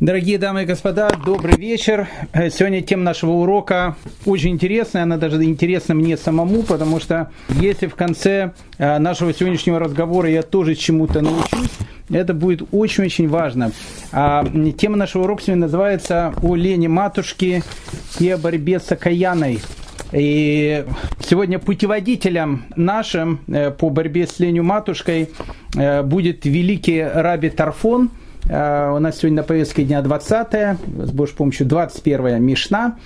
[0.00, 2.08] Дорогие дамы и господа, добрый вечер.
[2.32, 7.86] Э, сегодня тема нашего урока очень интересная, она даже интересна мне самому, потому что если
[7.86, 11.68] в конце э, нашего сегодняшнего разговора я тоже чему-то научусь,
[12.08, 13.72] это будет очень-очень важно.
[14.10, 14.42] А
[14.78, 17.62] тема нашего урока сегодня называется «О лени матушки
[18.18, 19.60] и о борьбе с окаяной».
[20.12, 20.86] И
[21.22, 25.28] сегодня путеводителем нашим э, по борьбе с ленью матушкой
[25.74, 28.08] будет великий Раби Тарфон–
[28.50, 30.52] у нас сегодня на повестке дня 20
[31.06, 32.96] с Божьей помощью 21 Мишна.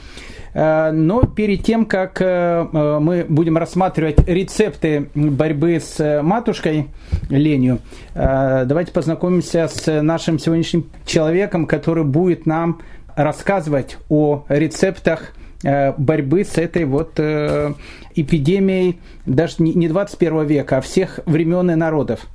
[0.55, 6.87] Э, но перед тем, как э, мы будем рассматривать рецепты борьбы с матушкой
[7.29, 7.81] ленью,
[8.15, 12.81] давайте познакомимся с нашим сегодняшним человеком, который будет нам
[13.15, 21.71] рассказывать о рецептах борьбы с этой вот эпидемией даже не 21 века, а всех времен
[21.71, 22.27] и народов.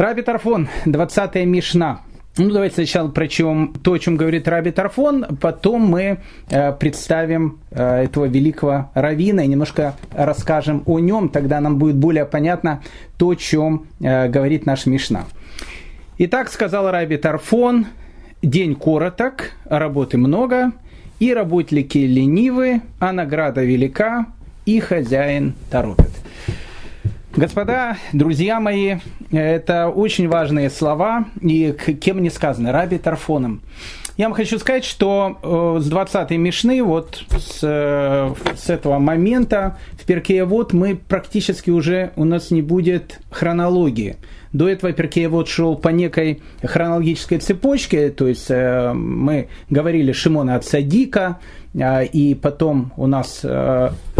[0.00, 2.00] Раби Тарфон, 20 Мишна.
[2.38, 8.04] Ну, давайте сначала прочтем то, о чем говорит Раби Тарфон, потом мы э, представим э,
[8.04, 12.82] этого великого равина и немножко расскажем о нем, тогда нам будет более понятно
[13.18, 15.26] то, о чем э, говорит наш Мишна.
[16.16, 17.84] Итак, сказал Раби Тарфон,
[18.40, 20.72] день короток, работы много,
[21.18, 24.28] и работники ленивы, а награда велика,
[24.64, 26.10] и хозяин торопит.
[27.36, 28.96] Господа, друзья мои,
[29.30, 33.60] это очень важные слова, и кем не сказано, Раби Тарфоном.
[34.16, 39.78] Я вам хочу сказать, что э, с 20-й Мишны, вот с, э, с этого момента
[39.92, 44.16] в Перкея вот мы практически уже, у нас не будет хронологии.
[44.52, 50.56] До этого Перкея вот шел по некой хронологической цепочке, то есть э, мы говорили Шимона
[50.56, 51.38] от Садика,
[51.72, 53.46] и потом у нас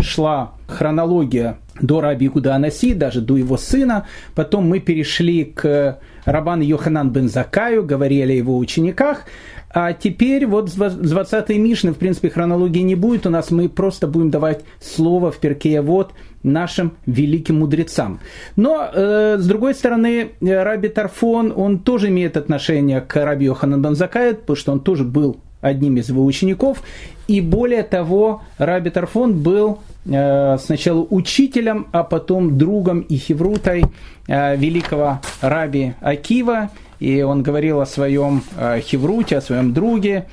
[0.00, 4.06] шла хронология до Раби Игуда Анаси, даже до его сына.
[4.34, 9.24] Потом мы перешли к Рабану Йоханан бен Закаю, говорили о его учениках.
[9.72, 14.08] А теперь вот с 20-й Мишны, в принципе, хронологии не будет у нас, мы просто
[14.08, 18.18] будем давать слово в перке вот нашим великим мудрецам.
[18.56, 23.94] Но, э, с другой стороны, Раби Тарфон, он тоже имеет отношение к Раби Йоханан бен
[23.94, 26.82] Закаю, потому что он тоже был одним из его учеников.
[27.28, 33.84] И более того, Раби Тарфон был Э, сначала учителем, а потом другом и хеврутой
[34.26, 36.70] э, великого раби Акива.
[37.00, 40.26] И он говорил о своем э, хевруте, о своем друге,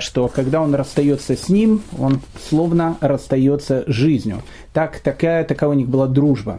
[0.00, 4.42] что когда он расстается с ним, он словно расстается с жизнью.
[4.72, 6.58] Так, такая, такая у них была дружба.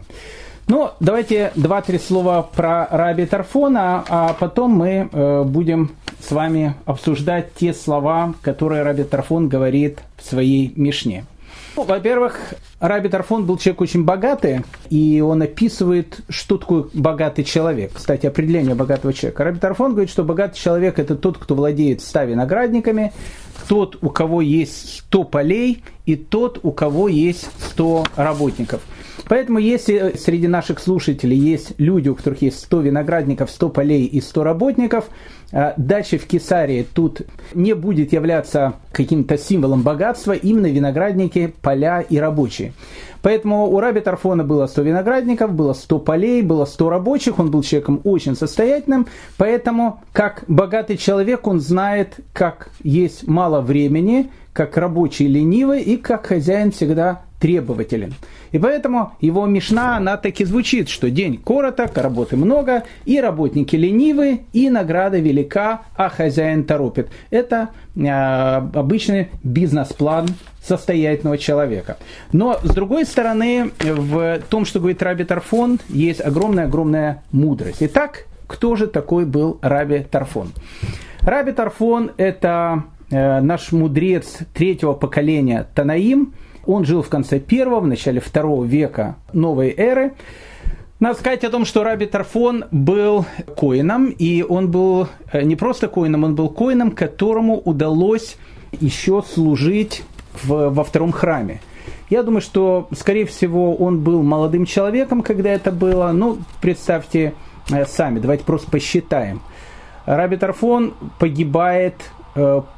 [0.66, 5.90] Ну, давайте два-три слова про Раби Тарфона, а потом мы будем
[6.26, 11.26] с вами обсуждать те слова, которые Раби Тарфон говорит в своей Мишне.
[11.74, 12.38] Ну, во-первых,
[12.80, 14.60] Раби Тарфон был человек очень богатый,
[14.90, 17.92] и он описывает, что такое богатый человек.
[17.94, 19.44] Кстати, определение богатого человека.
[19.44, 23.12] Раби Тарфон говорит, что богатый человек– это тот, кто владеет ста виноградниками,
[23.68, 28.82] тот, у кого есть 100 полей, и тот, у кого есть 100 работников.
[29.28, 34.20] Поэтому если среди наших слушателей есть люди, у которых есть 100 виноградников, 100 полей и
[34.20, 35.06] 100 работников–
[35.76, 37.22] дача в Кесарии тут
[37.54, 42.72] не будет являться каким-то символом богатства, именно виноградники, поля и рабочие.
[43.22, 47.62] Поэтому у Раби Тарфона было 100 виноградников, было 100 полей, было 100 рабочих, он был
[47.62, 55.28] человеком очень состоятельным, поэтому как богатый человек он знает, как есть мало времени, как рабочий
[55.28, 58.14] ленивый и как хозяин всегда требователен.
[58.52, 63.74] И поэтому его Мишна, она так и звучит, что день короток, работы много, и работники
[63.74, 67.08] ленивы, и награда велика, а хозяин торопит.
[67.30, 70.28] Это э, обычный бизнес-план
[70.62, 71.96] состоятельного человека.
[72.32, 77.78] Но, с другой стороны, в том, что говорит Раби Тарфон, есть огромная-огромная мудрость.
[77.80, 80.52] Итак, кто же такой был Раби Тарфон?
[81.22, 86.34] Раби Тарфон– это э, наш мудрец третьего поколения Танаим–
[86.66, 90.12] он жил в конце первого, в начале второго века новой эры.
[91.00, 95.88] Надо сказать о том, что Раби Тарфон был коином, и он был э, не просто
[95.88, 98.36] коином, он был коином, которому удалось
[98.80, 100.04] еще служить
[100.44, 101.60] в, во втором храме.
[102.08, 106.12] Я думаю, что, скорее всего, он был молодым человеком, когда это было.
[106.12, 107.34] Ну, представьте
[107.70, 109.40] э, сами, давайте просто посчитаем.
[110.06, 111.94] Раби Тарфон погибает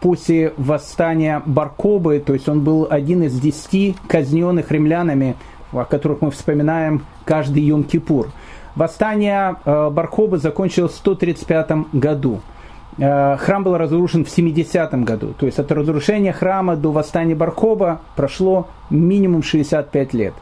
[0.00, 5.36] после восстания Баркобы, то есть он был один из десяти казненных римлянами,
[5.72, 8.28] о которых мы вспоминаем каждый Йом-Кипур.
[8.76, 12.40] Восстание э, Баркобы закончилось в 135 году.
[12.98, 15.34] Э, храм был разрушен в 70 году.
[15.38, 20.34] То есть от разрушения храма до восстания Баркоба прошло минимум 65 лет.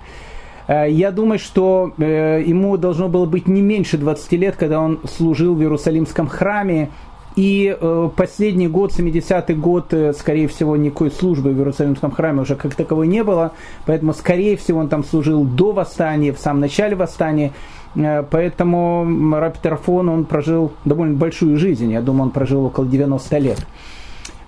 [0.69, 5.61] Я думаю, что ему должно было быть не меньше 20 лет, когда он служил в
[5.61, 6.89] Иерусалимском храме
[7.37, 12.57] И э, последний год, 70-й год, э, скорее всего, никакой службы в Иерусалимском храме уже
[12.57, 13.53] как таковой не было,
[13.87, 17.53] поэтому, скорее всего, он там служил до восстания, в самом начале восстания,
[17.95, 23.39] э, поэтому Раби Тарфон, он прожил довольно большую жизнь, я думаю, он прожил около 90
[23.39, 23.67] лет.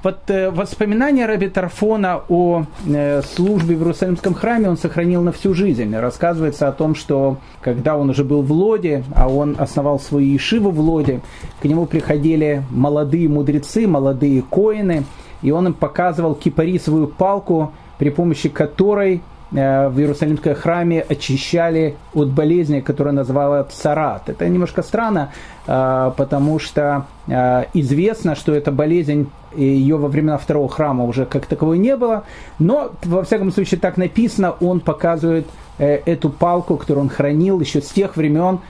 [0.04, 5.54] Вот э, воспоминания Раби Тарфона о э, службе в Иерусалимском храме он сохранил на всю
[5.54, 5.96] жизнь.
[5.96, 10.70] Рассказывается о том, что когда он уже был в Лоде, а он основал свою ешиву
[10.72, 11.22] в Лоде,
[11.62, 15.04] к нему приходили молодые мудрецы, молодые коины,
[15.40, 22.80] и он им показывал кипарисовую палку, при помощи которой в Иерусалимском храме очищали от болезни,
[22.80, 24.28] которая называла псарат.
[24.28, 25.32] Это немножко странно,
[25.66, 31.46] э, потому что э, известно, что эта болезнь ее во времена второго храма уже как
[31.46, 32.24] таковой не было,
[32.58, 35.46] но во всяком случае так написано, он показывает
[35.78, 38.60] эту палку, которую он хранил еще с тех времен,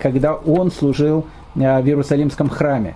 [0.00, 2.94] когда он служил в Иерусалимском храме.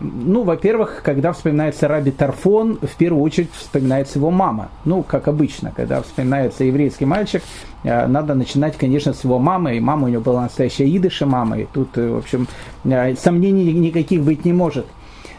[0.00, 4.68] Ну, во-первых, когда вспоминается Раби Тарфон, в первую очередь вспоминается его мама.
[4.84, 7.42] Ну, как обычно, когда вспоминается еврейский мальчик,
[7.82, 9.76] э, надо начинать, конечно, с его мамы.
[9.76, 11.58] И мама у него была настоящая идыша мама.
[11.58, 12.46] И тут, э, в общем,
[12.84, 14.86] э, сомнений никаких быть не может.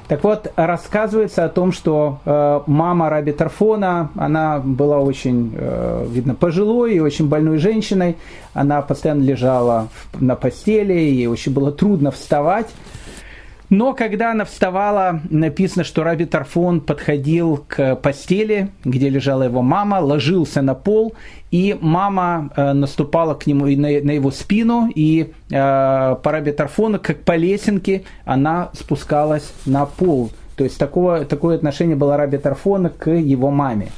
[0.10, 2.18] Так вот, рассказывается о том, что
[2.66, 5.56] мама Раби Тарфона, она была очень,
[6.10, 8.18] видно, пожилой и очень больной женщиной.
[8.56, 9.90] Она постоянно лежала
[10.20, 12.70] на постели, ей очень было трудно вставать.
[13.70, 20.00] Но когда она вставала, написано, что Раби Тарфон подходил к постели, где лежала его мама,
[20.00, 21.14] ложился на пол,
[21.52, 27.00] и мама э, наступала к нему на, на его спину, и э, по Раби Тарфону,
[27.00, 30.32] как по лесенке, она спускалась на пол.
[30.56, 33.90] То есть такого, такое отношение было Раби Тарфона к его маме.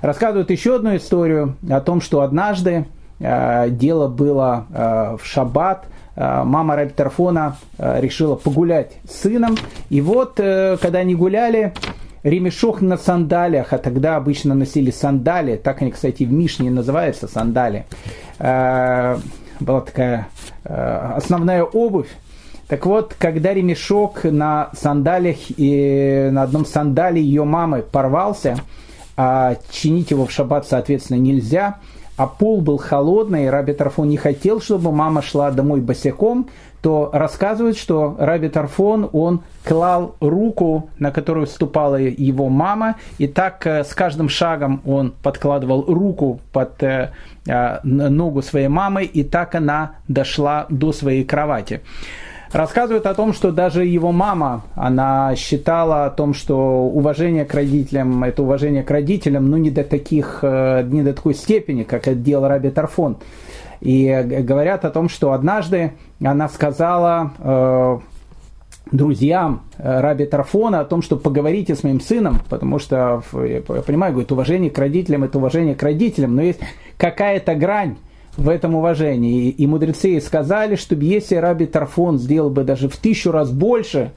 [0.00, 2.86] Рассказывают еще одну историю о том, что однажды
[3.20, 5.86] э, дело было э, в шаббат,
[6.16, 9.56] мама Раби Тарфона э, решила погулять с сыном.
[9.88, 11.72] И вот, э, когда они гуляли,
[12.22, 17.84] ремешок на сандалиях, а тогда обычно носили сандали, так они, кстати, в Мишне называются сандали,
[18.38, 20.28] была такая
[20.62, 22.06] основная обувь.
[22.68, 28.56] Так вот, когда ремешок на сандалиях и на одном сандале ее мамы порвался,
[29.16, 31.78] а чинить его в шаббат, соответственно, нельзя–
[32.22, 36.46] а пол был холодный, и Раби Тарфон не хотел, чтобы мама шла домой босиком,
[36.80, 43.66] то рассказывают, что Раби Тарфон, он клал руку, на которую ступала его мама, и так
[43.66, 47.10] э, с каждым шагом он подкладывал руку под э,
[47.48, 51.80] э, ногу своей мамы, и так она дошла до своей кровати
[52.52, 58.22] рассказывают о том, что даже его мама, она считала о том, что уважение к родителям,
[58.24, 62.14] это уважение к родителям, ну не до таких, э, не до такой степени, как это
[62.16, 63.16] делал Раби Тарфон.
[63.80, 67.98] И говорят о том, что однажды она сказала э,
[68.92, 74.12] друзьям э, Раби Тарфона о том, что поговорите с моим сыном, потому что, я понимаю,
[74.12, 76.60] говорит, уважение к родителям– это уважение к родителям, но есть
[76.96, 77.96] какая-то грань,
[78.36, 79.50] в этом уважении.
[79.50, 84.12] И мудрецы сказали, что если Раби Тарфон сделал бы даже в тысячу раз больше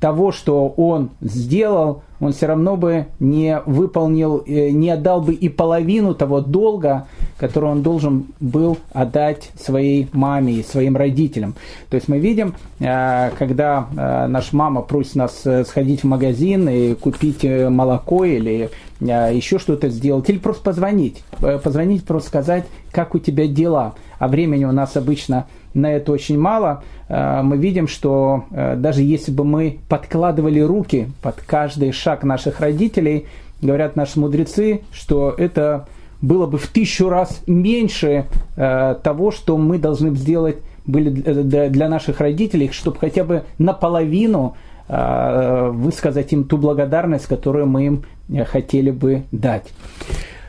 [0.00, 5.48] того, что он сделал, он все равно бы не выполнил, э, не отдал бы и
[5.48, 7.06] половину того долга,
[7.36, 11.54] который он должен был отдать своей маме и своим родителям.
[11.90, 16.94] То есть мы видим, э, когда э, наша мама просит нас сходить в магазин и
[16.94, 21.24] купить молоко или еще что-то сделать, или просто позвонить.
[21.40, 23.94] Позвонить, просто сказать, как у тебя дела.
[24.18, 26.82] А времени у нас обычно на это очень мало.
[27.08, 33.26] Мы видим, что даже если бы мы подкладывали руки под каждый шаг наших родителей,
[33.62, 35.86] говорят наши мудрецы, что это
[36.22, 42.20] было бы в тысячу раз меньше э, того, что мы должны сделать были для, наших
[42.20, 44.56] родителей, чтобы хотя бы наполовину
[44.88, 49.72] э, высказать им ту благодарность, которую мы им э, хотели бы дать.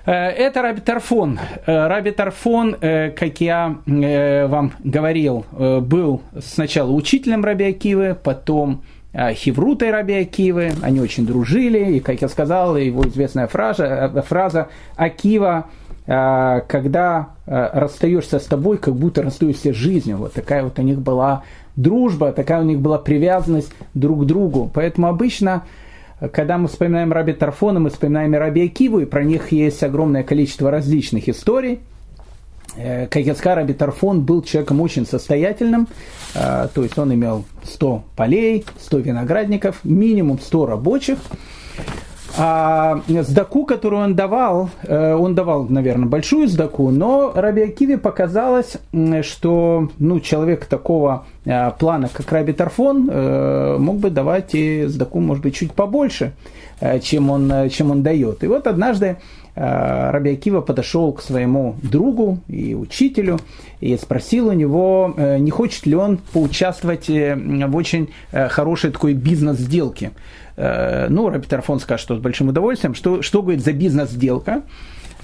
[0.05, 1.39] Э, это Раби Тарфон.
[1.65, 9.86] Э, Раби Тарфон, как я вам говорил, был сначала учителем Раби Акивы, потом Э, Хеврута
[9.86, 14.70] и Раби Акивы, они очень дружили, и, как я сказал, его известная фраза, э, фраза
[14.96, 15.65] Акива,
[16.08, 20.17] э, когда расстаешься с тобой, как будто расстаешься с жизнью.
[20.17, 21.43] Вот такая вот у них была
[21.75, 24.72] дружба, такая у них была привязанность друг к другу.
[24.74, 25.63] Поэтому обычно,
[26.30, 30.24] когда мы вспоминаем Раби Тарфона, мы вспоминаем и Раби Акиву, и про них есть огромное
[30.24, 31.80] количество различных историй.
[32.78, 35.88] Э, Кайгецкар Абитарфон был человеком очень состоятельным,
[36.36, 41.18] э, то есть он имел 100 полей, 100 виноградников, минимум 100 рабочих.
[42.38, 48.77] А сдаку, которую он давал, э, он давал, наверное, большую сдаку, но Раби Акиве показалось,
[49.21, 51.25] что ну, человек такого
[51.79, 53.09] плана, как Раби Тарфон,
[53.81, 56.33] мог бы давать и сдаку, может быть, чуть побольше,
[57.01, 58.43] чем он, чем он дает.
[58.43, 59.17] И вот однажды
[59.55, 63.39] Раби Акива подошел к своему другу и учителю
[63.79, 70.11] и спросил у него, не хочет ли он поучаствовать в очень хорошей такой бизнес-сделке.
[70.62, 72.94] Ну, Раби Тарфон скажет, что с большим удовольствием.
[72.94, 74.62] Что, что говорит за бизнес-сделка?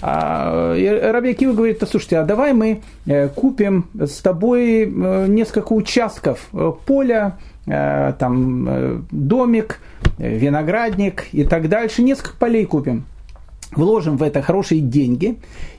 [0.02, 0.76] А
[1.12, 6.72] Раби Акива говорит, слушайте, а давай мы э, купим с тобой э, несколько участков э,
[6.86, 9.82] поля, там домик,
[10.18, 13.04] виноградник и так дальше, несколько полей купим
[13.72, 15.38] вложим в это хорошие деньги,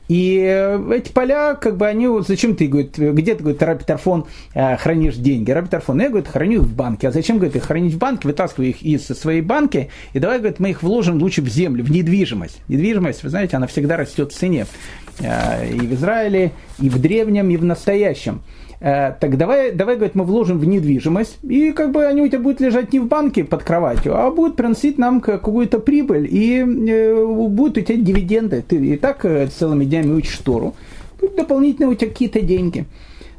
[0.09, 4.77] и э, эти поля, как бы они, зачем ты, говорит, где ты, говорит, Рапитерфон э,
[4.79, 5.51] хранишь деньги?
[5.51, 7.09] Рапитерфон, я, говорит, храню их в банке.
[7.09, 8.27] А зачем, говорит, их хранить в банке?
[8.27, 11.91] Вытаскиваю их из своей банки, и давай, говорит, мы их вложим лучше в землю, в
[11.91, 12.63] недвижимость.
[12.69, 14.67] Недвижимость, вы знаете, она всегда растет в цене.
[15.21, 18.41] Э, и в Израиле, и в древнем, и в настоящем.
[18.81, 22.39] Э, так давай, давай, говорит, мы вложим в недвижимость, и как бы они у тебя
[22.39, 27.27] будут лежать не в банке под кроватью, а будут приносить нам какую-то прибыль, и э,
[27.27, 28.63] будут у тебя дивиденды.
[28.67, 30.75] Ты и так э, целыми днями учишь Тору,
[31.37, 32.87] дополнительно у тебя какие-то деньги.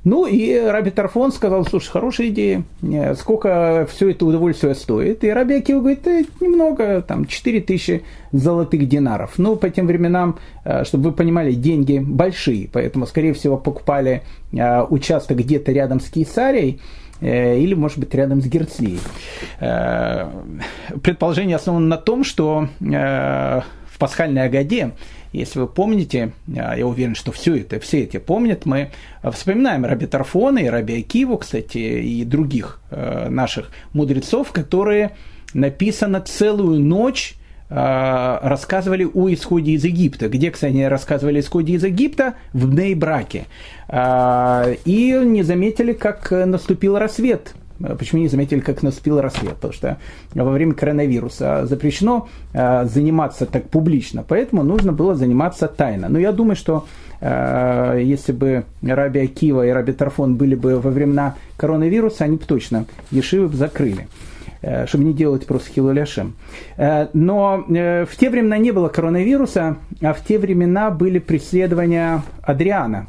[0.09, 5.23] Ну и Раби Тарфон сказал, слушай, хорошая идея, э, сколько все это удовольствие стоит.
[5.23, 8.01] И Раби Акива говорит, э, немного, там, 4 тысячи
[8.31, 9.33] золотых динаров.
[9.37, 15.37] Ну, по тем временам, э, чтобы вы понимали, деньги большие, поэтому, скорее всего, покупали участок
[15.37, 16.81] где-то рядом с Кейсарией,
[17.21, 18.99] или, может быть, рядом с Герцлией.
[21.03, 24.91] Предположение основано на том, что в пасхальной Агаде
[25.31, 28.91] если вы помните, а, я уверен, что все это, все эти помнят, мы
[29.23, 35.11] вспоминаем Раби Тарфона и Раби Акиву, кстати, и других э, наших мудрецов, которые
[35.53, 37.35] написано целую ночь
[37.71, 40.27] рассказывали о исходе из Египта.
[40.27, 42.33] Где, кстати, они рассказывали о исходе из Египта?
[42.51, 43.45] В Бнейбраке.
[43.93, 47.53] И не заметили, как наступил рассвет
[47.97, 49.55] почему не заметили, как наступил рассвет?
[49.55, 49.97] Потому что
[50.33, 56.09] во время коронавируса запрещено э, заниматься так публично, поэтому нужно было заниматься тайно.
[56.09, 56.85] Но я думаю, что
[57.21, 62.43] э, если бы Раби Акива и Раби Тарфон были бы во времена коронавируса, они бы
[62.45, 64.07] точно Ешивы бы закрыли
[64.87, 66.33] чтобы не делать просто хилуляшем.
[66.77, 73.07] Но в те времена не было коронавируса, а в те времена были преследования Адриана,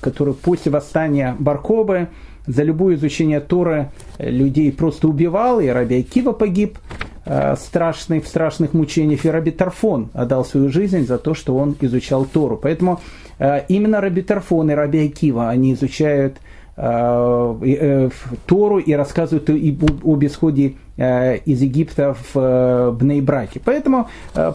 [0.00, 2.06] который после восстания Баркобы
[2.46, 6.78] за любое изучение Торы людей просто убивал, и Раби Акива погиб
[7.26, 11.76] э, страшный, в страшных мучениях, и Раби Тарфон отдал свою жизнь за то, что он
[11.80, 12.56] изучал Тору.
[12.56, 13.00] Поэтому
[13.38, 16.38] э, именно Раби Тарфон и Раби Акива, они изучают
[16.76, 18.10] э,
[18.46, 23.60] Тору и рассказывают об исходе из Египта в Бнейбраке.
[23.64, 24.08] Поэтому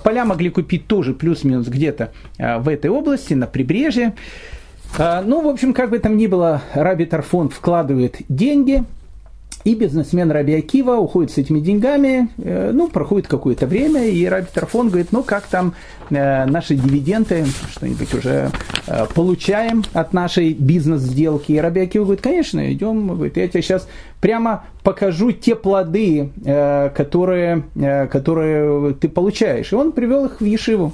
[0.04, 4.14] поля могли купить тоже плюс-минус где-то в этой области, на прибрежье.
[4.98, 8.84] А, ну, в общем, как бы там ни было, Раби Тарфон вкладывает деньги,
[9.66, 14.48] и бизнесмен Раби Акива уходит с этими деньгами, э, ну, проходит какое-то время, и Раби
[14.54, 15.74] Тарфон говорит, ну, как там
[16.12, 18.52] э, наши дивиденды, что-нибудь уже
[18.86, 21.52] э, получаем от нашей бизнес-сделки.
[21.52, 23.88] И Раби Акива говорит, конечно, идем, говорит, я тебе сейчас
[24.22, 27.64] прямо покажу те плоды, которые,
[28.12, 29.72] которые ты получаешь.
[29.72, 30.94] И он привел их в Ешиву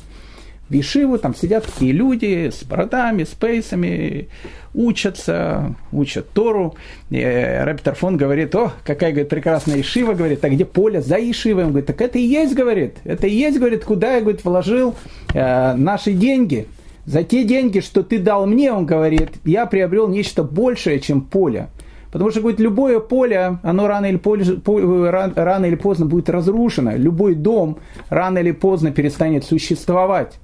[0.71, 4.29] в Ешиву, там сидят такие люди с бородами, с пейсами,
[4.73, 6.75] учатся, учат Тору.
[7.09, 11.65] И Рэбби Тарфон говорит, о, какая, говорит, прекрасная Ешива, говорит, а где поле за Ешивой?
[11.65, 14.95] Он говорит, так это и есть, говорит, это и есть, говорит, куда я, говорит, вложил
[15.33, 16.67] э, наши деньги.
[17.05, 21.67] За те деньги, что ты дал мне, он говорит, я приобрел нечто большее, чем поле.
[22.13, 26.95] Потому что, говорит, любое поле, оно рано или, позже, рано или поздно будет разрушено.
[26.95, 30.39] Любой дом рано или поздно перестанет существовать.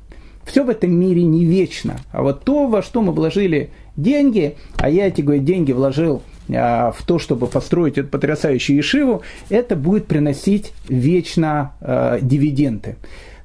[0.48, 1.98] Все в этом мире не вечно.
[2.12, 6.92] А вот то, во что мы вложили деньги, а я эти говорит, деньги вложил а,
[6.92, 12.96] в то, чтобы построить эту потрясающую Ешиву, это будет приносить вечно а, дивиденды.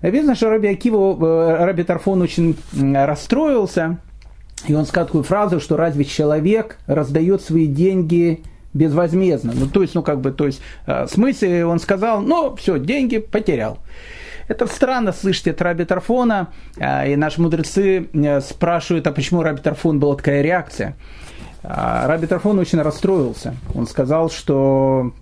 [0.00, 3.98] Написано, что Раби Акива, э, Раби Тарфон очень расстроился,
[4.66, 8.42] и он сказал такую фразу, что разве человек раздает свои деньги
[8.74, 9.52] безвозмездно?
[9.54, 13.18] Ну, то есть, ну, как бы, то есть, э, смысле, он сказал, ну, все, деньги
[13.18, 13.78] потерял.
[14.52, 19.62] Это странно слышать от Раби Тарфона, а, и наши мудрецы э, спрашивают, а почему Раби
[19.62, 20.94] Тарфон была такая реакция.
[21.62, 23.54] А, Раби Тарфон очень расстроился.
[23.74, 25.12] Он сказал, что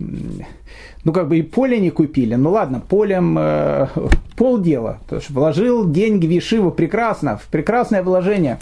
[1.05, 2.35] ну как бы и поле не купили.
[2.35, 3.87] Ну ладно, полем э,
[4.35, 4.99] полдела.
[5.07, 8.59] То есть вложил деньги в Ешиву прекрасно, в прекрасное вложение,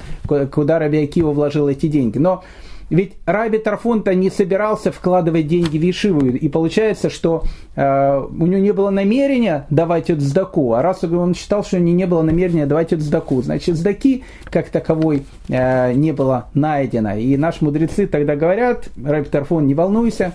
[0.51, 2.19] куда Раби Акива вложил эти деньги.
[2.19, 2.43] Но
[2.89, 7.43] ведь Раби Тарфон-то не собирался вкладывать деньги в Ешиву, и получается, что
[7.75, 11.79] э, у него не было намерения давать эту сдаку, а раз он считал, что у
[11.79, 17.15] него не было намерения давать эту сдаку, значит, сдаки как таковой э, не было найдено.
[17.15, 20.33] И наши мудрецы тогда говорят, Раби Тарфон, не волнуйся,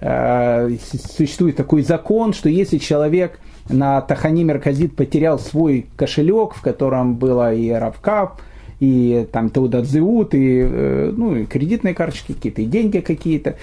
[0.00, 0.70] э,
[1.16, 3.40] существует такой закон, что если человек
[3.70, 8.40] на Тахани Мерказит потерял свой кошелек, в котором было и Равкап,
[8.80, 13.56] и там Таудадзеут, и, э, ну, и кредитные карточки какие-то, и деньги какие-то.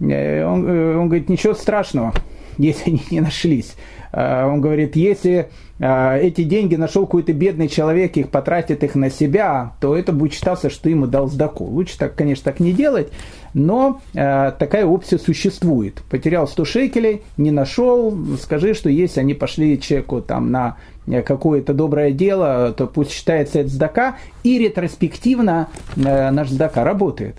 [0.00, 2.12] Э, он, э, он говорит, ничего страшного,
[2.58, 3.74] если они не нашлись.
[4.10, 9.94] Он говорит, если эти деньги нашел какой-то бедный человек, их потратит их на себя, то
[9.94, 11.64] это будет считаться, что ты ему дал сдаку.
[11.64, 13.12] Лучше так, конечно, так не делать,
[13.52, 16.02] но такая опция существует.
[16.08, 20.78] Потерял 100 шекелей, не нашел, скажи, что если они пошли человеку там на
[21.26, 27.36] какое-то доброе дело, то пусть считается это сдака, и ретроспективно э, наш сдака работает.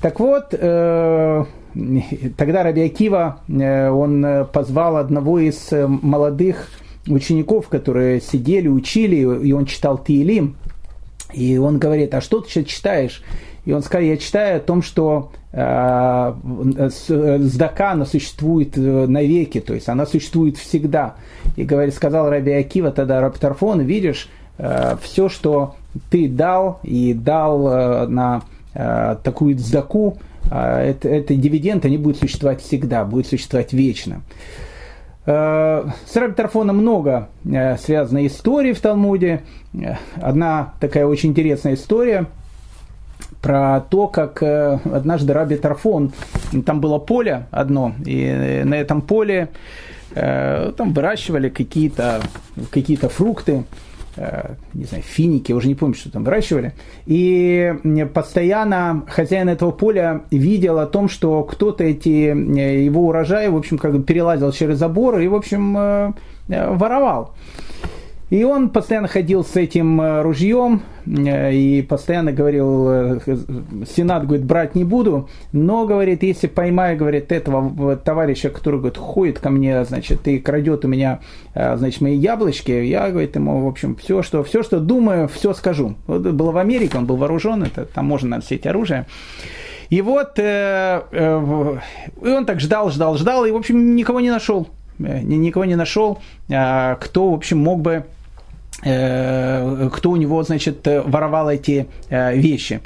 [0.00, 1.44] Так вот, э,
[2.36, 6.68] тогда Раби Акива, он позвал одного из молодых
[7.06, 10.56] учеников, которые сидели, учили, и он читал Тиелим,
[11.32, 13.22] и он говорит, а что ты сейчас читаешь?
[13.66, 16.32] И он сказал, я читаю о том, что э,
[17.40, 21.16] сдака, она существует навеки, то есть она существует всегда.
[21.56, 25.74] И говорит, сказал Раби Акива тогда Раби Тарфон, видишь, э, все, что
[26.10, 28.42] ты дал и дал э, на
[28.72, 30.16] э, такую сдаку,
[30.48, 34.22] э, это, это дивиденд, они будут существовать всегда, будут существовать вечно.
[35.26, 39.42] Э, с Раби Тарфоном много э, связано историй в Талмуде.
[40.14, 42.26] Одна такая очень интересная история–
[43.40, 46.12] про то, как э, однажды Раби Тарфон,
[46.64, 49.48] там было поле одно, и на этом поле
[50.14, 52.20] э, там выращивали какие-то
[52.70, 53.64] какие фрукты,
[54.16, 56.72] э, не знаю, финики, уже не помню, что там выращивали.
[57.06, 57.74] И
[58.14, 63.92] постоянно хозяин этого поля видел о том, что кто-то эти его урожаи, в общем, как
[63.92, 66.14] бы перелазил через забор и, в общем,
[66.48, 67.34] воровал.
[68.28, 73.20] И он постоянно ходил с этим э, ружьем э, и постоянно говорил, э,
[73.94, 79.38] Сенат, говорит, брать не буду, но, говорит, если поймаю, говорит, этого товарища, который, говорит, ходит
[79.38, 81.20] ко мне, значит, и крадет у меня,
[81.54, 85.94] значит, мои яблочки, я, говорит, ему, в общем, все, что, все, что думаю, все скажу.
[86.08, 89.06] Вот было в Америке, он был вооружен, это, там можно носить оружие.
[89.88, 91.76] И вот э, э,
[92.22, 94.66] и он так ждал, ждал, ждал, и, в общем, никого не нашел.
[94.98, 98.04] Никого не нашел, кто, в общем, мог бы
[98.80, 102.80] кто у него, значит, воровал эти э, вещи.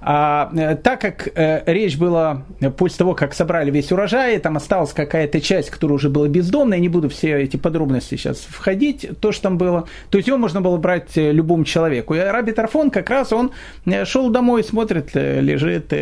[0.00, 2.42] А э, так как э, речь была
[2.76, 6.82] после того, как собрали весь урожай, там осталась какая-то часть, которая уже была бездомная, я
[6.82, 10.60] не буду все эти подробности сейчас входить, то, что там было, то есть его можно
[10.60, 12.14] было брать э, любому человеку.
[12.14, 13.50] И Раби Тарфон как раз он
[14.04, 15.92] шел домой, смотрит, лежит,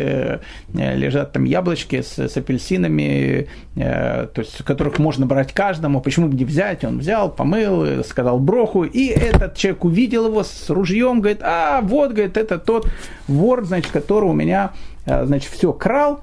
[0.73, 6.45] лежат там яблочки с, с апельсинами, то есть которых можно брать каждому, почему бы не
[6.45, 11.81] взять, он взял, помыл, сказал броху, и этот человек увидел его с ружьем, говорит, а
[11.81, 12.87] вот, говорит, это тот
[13.27, 14.71] вор, значит, который у меня,
[15.05, 16.19] э, значит, все крал,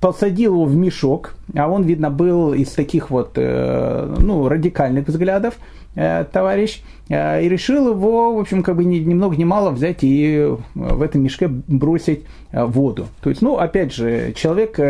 [0.00, 5.54] посадил его в мешок, а он, видно, был из таких вот, э, ну, радикальных взглядов,
[5.94, 9.98] э, товарищ, и решил его, в общем, как бы ни, ни много ни мало взять
[10.02, 13.08] и в этом мешке бросить воду.
[13.20, 14.80] То есть, ну, опять же, человек,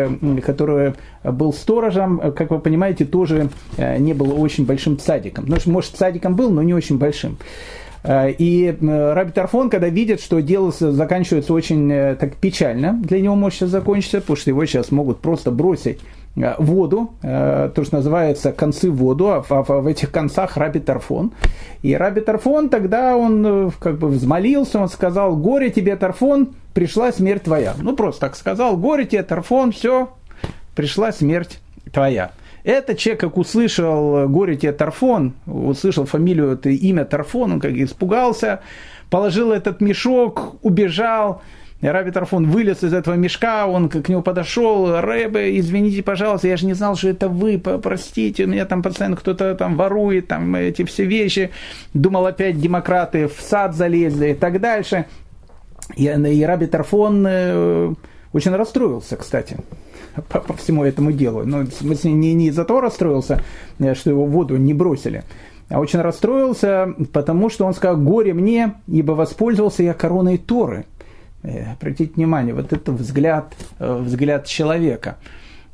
[0.45, 0.93] который
[1.23, 5.43] был сторожем, как вы понимаете, тоже не был очень большим садиком.
[5.47, 7.37] Ну, может, садиком был, но не очень большим.
[8.05, 13.19] Э, и э, Раби Тарфон, когда видит, что дело заканчивается очень э, так печально, для
[13.19, 15.99] него может сейчас закончиться, потому что его сейчас могут просто бросить
[16.57, 21.31] воду, то, что называется концы воду, а в этих концах Раби Тарфон.
[21.81, 27.43] И Раби Тарфон тогда он как бы взмолился, он сказал, горе тебе, Тарфон, пришла смерть
[27.43, 27.73] твоя.
[27.81, 30.09] Ну, просто так сказал, горе тебе, Тарфон, все,
[30.75, 31.59] пришла смерть
[31.93, 32.31] твоя.
[32.65, 38.61] Этот человек, как услышал горе тебе Тарфон, услышал фамилию, это имя Тарфон, он как испугался,
[39.11, 41.43] положил этот мешок, убежал.
[41.81, 46.65] Раби Тарфон вылез из этого мешка, он к нему подошел, Рэбе, извините, пожалуйста, я же
[46.65, 50.83] не знал, что это вы, простите, у меня там постоянно кто-то там ворует, там эти
[50.85, 51.51] все вещи.
[51.93, 55.05] Думал опять демократы в сад залезли и так дальше.
[55.95, 57.93] И, и Раби Тарфон э,
[58.33, 59.57] очень расстроился, кстати
[60.29, 61.43] по, по всему этому делу.
[61.45, 63.41] Ну, в смысле, не, не из-за того расстроился,
[63.79, 65.23] э, что его в воду не бросили,
[65.69, 70.85] а очень расстроился, потому что он сказал, горе мне, ибо воспользовался я короной Торы.
[71.43, 75.17] Э, обратите внимание, вот это взгляд, э, взгляд человека.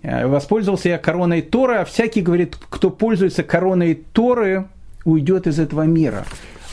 [0.03, 4.65] Воспользовался я короной Торы, а всякий, говорит, кто пользуется короной Торы,
[5.05, 6.25] уйдет из этого мира.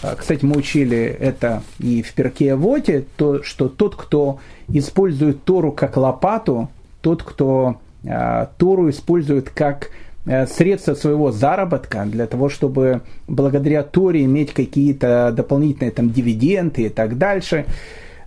[0.03, 5.73] А, кстати, мы учили это и в Перке Воте, то, что тот, кто использует Тору
[5.73, 9.91] как лопату, тот, кто а, Тору использует как
[10.27, 16.89] э, средство своего заработка для того, чтобы благодаря Торе иметь какие-то дополнительные там дивиденды и
[16.89, 17.67] так дальше.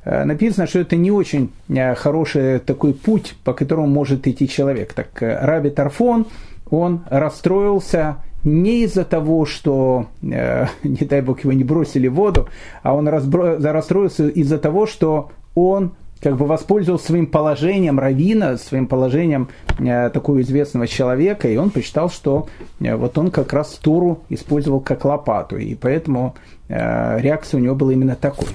[0.03, 4.93] Э, написано, что это не очень э, хороший такой путь, по которому может идти человек.
[4.93, 6.27] Так Раби Тарфон,
[6.69, 12.49] он расстроился не из-за того, что, не дай бог, его не бросили в воду,
[12.83, 13.57] а он разбро...
[13.57, 20.41] расстроился из-за того, что он как бы воспользовался своим положением равина, своим положением э, такого
[20.41, 22.47] известного человека, и он посчитал, что
[22.79, 26.35] э, вот он как раз Туру использовал как лопату, и поэтому
[26.69, 28.49] э, реакция у него была именно такой.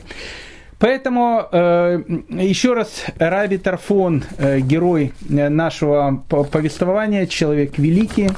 [0.79, 8.31] Поэтому э, еще раз Раби Тарфон, э, герой э, нашего повествования, человек великий,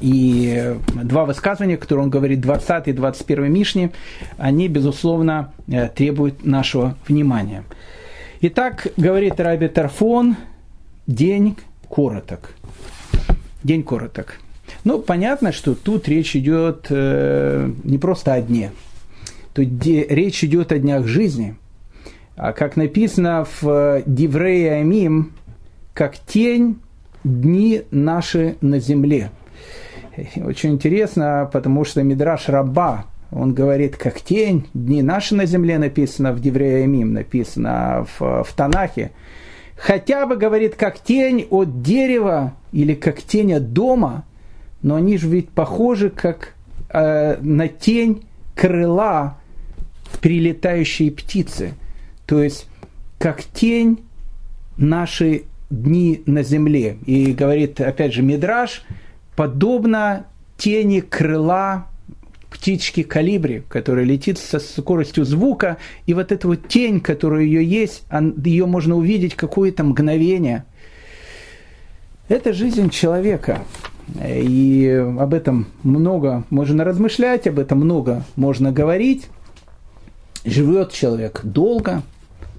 [0.00, 3.90] и два высказывания, которые он говорит, 20 и 21 Мишни,
[4.38, 7.64] они, безусловно, э, требуют нашего внимания.
[8.42, 10.36] Итак, говорит Раби Тарфон,
[11.06, 11.56] день
[11.88, 12.54] короток.
[13.62, 14.40] День короток.
[14.84, 18.72] Ну, понятно, что тут речь идет э, не просто о дне–
[19.52, 21.56] то где речь идет о днях жизни.
[22.36, 25.32] А как написано в Диврея Амим,
[25.92, 26.78] как тень
[27.24, 29.30] дни наши на земле.
[30.36, 36.32] Очень интересно, потому что Мидраш Раба, он говорит, как тень, дни наши на земле написано
[36.32, 39.12] в Диврея Амим, написано в, в Танахе.
[39.76, 44.24] Хотя бы, говорит, как тень от дерева или как тень от дома,
[44.82, 46.54] но они же ведь похожи как
[46.90, 49.38] э, на тень крыла
[50.20, 51.74] прилетающие птицы.
[52.26, 52.68] То есть,
[53.18, 54.00] как тень
[54.76, 56.98] наши дни на земле.
[57.06, 58.82] И говорит, опять же, Мидраш,
[59.36, 61.86] подобно тени крыла
[62.60, 68.04] птички калибри, которая летит со скоростью звука, и вот эта вот тень, которая ее есть,
[68.44, 70.64] ее можно увидеть какое-то мгновение.
[72.28, 73.62] Это жизнь человека.
[74.22, 79.28] И об этом много можно размышлять, об этом много можно говорить
[80.44, 82.02] живет человек долго,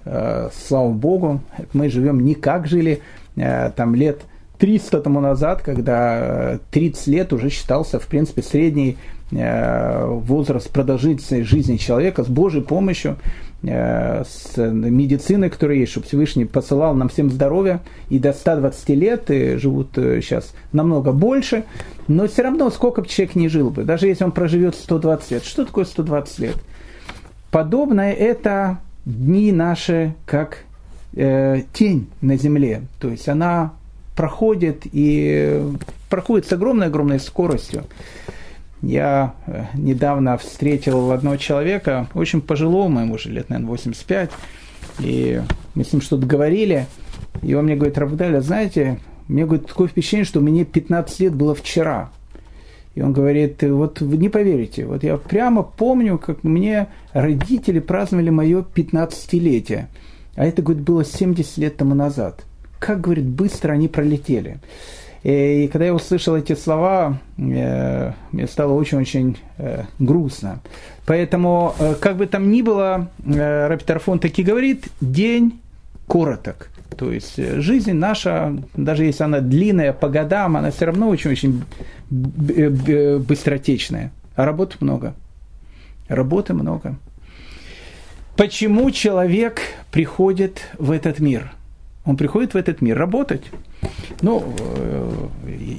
[0.05, 1.41] э, слава богу,
[1.73, 3.01] мы живем не как жили
[3.35, 4.21] э, там лет
[4.59, 8.97] 300 тому назад, когда 30 э, лет уже считался, в принципе, средний
[9.31, 13.15] возраст продолжительности жизни человека с Божьей помощью,
[13.63, 19.55] с медициной, которая есть, чтобы Всевышний посылал нам всем здоровья, и до 120 лет и
[19.55, 21.63] живут сейчас намного больше,
[22.07, 25.43] но все равно сколько бы человек не жил бы, даже если он проживет 120 лет.
[25.45, 26.55] Что такое 120 лет?
[27.51, 30.63] Подобное это дни наши, как
[31.13, 32.83] э, тень на земле.
[32.99, 33.73] То есть она
[34.15, 35.61] проходит и
[36.09, 37.83] проходит с огромной-огромной скоростью.
[38.81, 44.31] Я э, недавно встретил одного человека, очень пожилого, ему уже лет, наверное, 85,
[44.99, 45.41] и
[45.75, 46.87] мы с ним что-то говорили,
[47.43, 51.55] и он мне говорит, Равдаля, знаете, мне говорит, такое впечатление, что мне 15 лет было
[51.55, 52.09] вчера.
[52.93, 58.29] И он говорит, вот вы не поверите, вот я прямо помню, как мне родители праздновали
[58.29, 59.85] мое 15-летие.
[60.35, 62.43] А это, говорит, было 70 лет тому назад.
[62.79, 64.59] Как, говорит, быстро они пролетели.
[65.23, 70.61] И когда я услышал эти слова, э, мне стало очень-очень э, грустно.
[71.05, 75.59] Поэтому, э, как бы там ни было, Рапитарфон таки говорит, день
[76.07, 76.69] короток.
[76.97, 81.63] То есть жизнь наша, даже если она длинная по годам, она все равно очень-очень
[82.09, 84.11] быстротечная.
[84.35, 85.13] А работы много.
[86.07, 86.95] Работы много.
[88.35, 91.51] Почему человек приходит в этот мир?
[92.05, 93.43] Он приходит в этот мир работать.
[94.21, 95.09] Ну, э,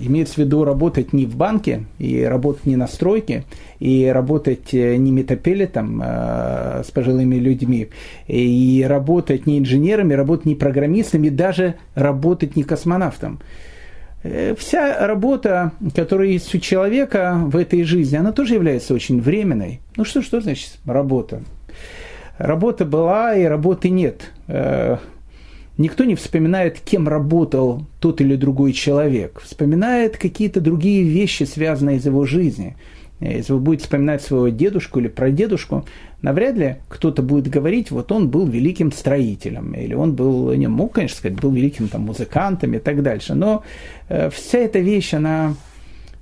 [0.03, 3.45] имеется в виду работать не в банке, и работать не на стройке,
[3.79, 7.89] и работать э, не метапелетом э, с пожилыми людьми,
[8.27, 13.41] и работать не инженерами, работать не программистами, даже работать не космонавтом.
[14.57, 19.81] Вся работа, которая есть у человека в этой жизни, она тоже является очень временной.
[19.97, 21.43] Ну что, что значит работа?
[22.39, 24.31] Работа была и работы нет.
[25.83, 29.41] Никто не вспоминает, кем работал тот или другой человек.
[29.43, 32.77] Вспоминает какие-то другие вещи, связанные из его жизни–
[33.31, 35.85] если вы будете вспоминать своего дедушку или прадедушку,
[36.23, 40.95] навряд ли кто-то будет говорить, вот он был великим строителем, или он был, не мог,
[40.95, 43.63] конечно сказать, был великим там, музыкантом и так дальше, но
[44.09, 45.55] э, вся эта вещь, она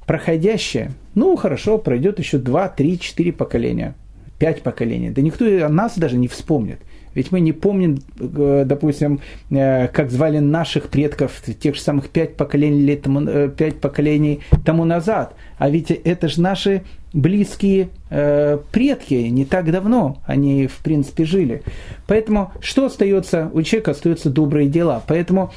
[0.06, 3.94] проходящая, ну хорошо, пройдет еще 2, 3, 4 поколения,
[4.38, 6.80] 5 поколений, да никто о нас даже не вспомнит.
[7.14, 9.20] Ведь мы не помним, э, допустим,
[9.50, 14.40] э, как звали наших предков тех же самых пять поколений, лет тому, э, пять поколений
[14.64, 15.34] тому назад.
[15.58, 21.62] А ведь это же наши близкие предки, не так давно они, в принципе, жили.
[22.06, 23.50] Поэтому что остается?
[23.52, 25.02] У человека остаются добрые дела.
[25.08, 25.52] Поэтому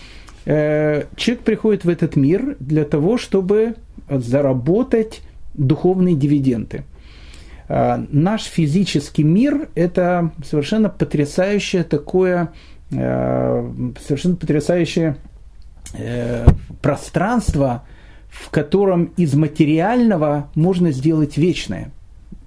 [0.45, 3.75] человек приходит в этот мир для того, чтобы
[4.09, 5.21] заработать
[5.53, 6.85] духовные дивиденды.
[7.67, 12.51] А, наш физический мир– это совершенно потрясающее такое,
[12.93, 13.71] а,
[14.05, 15.17] совершенно потрясающее
[15.97, 16.45] э,
[16.81, 17.83] пространство,
[18.29, 21.91] в котором из материального можно сделать вечное.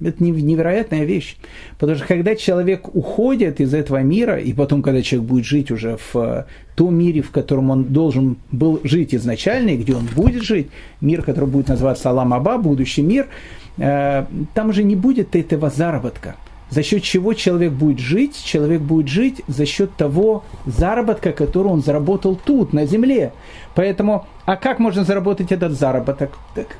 [0.01, 1.37] Это невероятная вещь.
[1.79, 5.97] Потому что когда человек уходит из этого мира, и потом, когда человек будет жить уже
[5.97, 10.43] в э, том мире, в котором он должен был жить изначально, и где он будет
[10.43, 10.69] жить,
[11.01, 16.37] мир, который будет называться Алам Аба, будущий мир– Э, там уже не будет этого заработка.
[16.69, 18.43] За счет чего человек будет жить?
[18.45, 23.33] Человек будет жить за счет того заработка, который он заработал тут, на земле.
[23.75, 26.33] Поэтому, а как можно заработать этот заработок?
[26.55, 26.77] Так,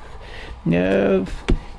[0.65, 1.23] э,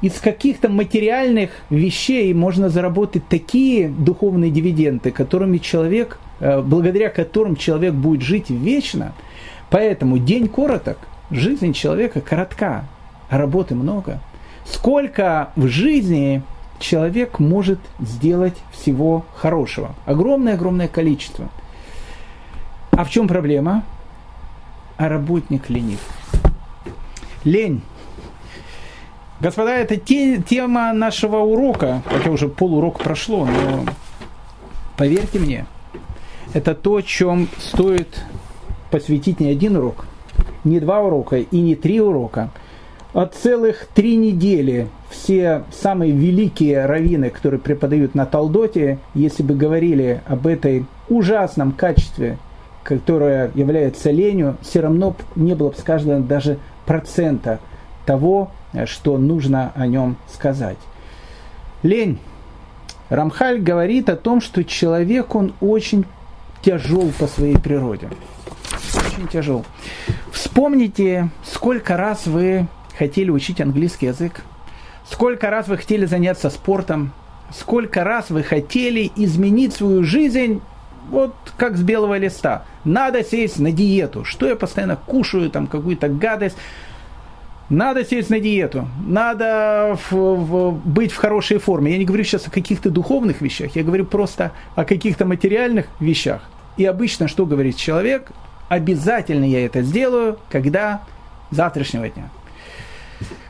[0.00, 7.92] из каких-то материальных вещей можно заработать такие духовные дивиденды, которыми человек, э, благодаря которым человек
[7.92, 9.12] будет жить вечно.
[9.68, 10.96] Поэтому день короток,
[11.31, 12.87] жизнь человека коротка,
[13.28, 14.22] а работы много–
[14.72, 16.42] сколько в жизни
[16.78, 19.94] человек может сделать всего хорошего.
[20.07, 21.48] Огромное-огромное количество.
[22.92, 23.85] А в чем проблема?
[24.96, 26.00] А работник ленив.
[27.44, 27.83] Лень.
[29.40, 33.85] Господа, это те, тема нашего урока, хотя уже полурок прошло, но
[34.96, 35.66] поверьте мне,
[36.54, 38.24] это то, чем стоит
[38.90, 40.07] посвятить не один урок,
[40.64, 42.50] не два урока и не три урока–
[43.26, 50.46] целых три недели все самые великие раввины, которые преподают на Талдоте, если бы говорили об
[50.46, 52.38] этой ужасном качестве,
[52.82, 57.60] которое является ленью, все равно не было бы сказано даже процента
[58.04, 58.50] того,
[58.84, 60.78] что нужно о нем сказать.
[61.82, 62.18] Лень.
[63.08, 66.04] Рамхаль говорит о том, что человек, он очень
[66.62, 68.10] тяжел по своей природе.
[68.94, 69.64] Очень тяжел.
[70.30, 72.66] Вспомните, сколько раз вы
[72.98, 74.42] хотели учить английский язык?
[75.11, 77.12] Сколько раз вы хотели заняться спортом?
[77.54, 80.61] Сколько раз вы хотели изменить свою жизнь
[81.11, 82.64] вот как с белого листа?
[82.84, 84.24] Надо сесть на диету.
[84.24, 86.56] Что я постоянно кушаю, там какую-то гадость.
[87.70, 91.92] Надо сесть на диету, надо в, в, быть в хорошей форме.
[91.92, 96.40] Я не говорю сейчас о каких-то духовных вещах, я говорю просто о каких-то материальных вещах.
[96.78, 98.32] И обычно что говорит человек?
[98.70, 101.02] Обязательно я это сделаю, когда
[101.50, 102.30] завтрашнего дня.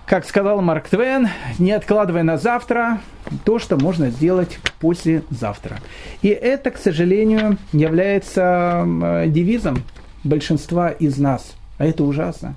[0.08, 3.00] Как сказал Марк Твен, не откладывай на завтра
[3.44, 5.80] то, что можно сделать послезавтра.
[6.22, 8.86] И это, к сожалению, является
[9.26, 9.82] девизом
[10.24, 11.54] большинства из нас.
[11.76, 12.54] А это ужасно.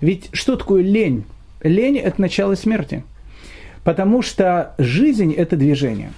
[0.00, 1.24] Ведь что такое лень?
[1.60, 3.04] Лень– это начало смерти.
[3.84, 6.12] Потому что жизнь– это движение.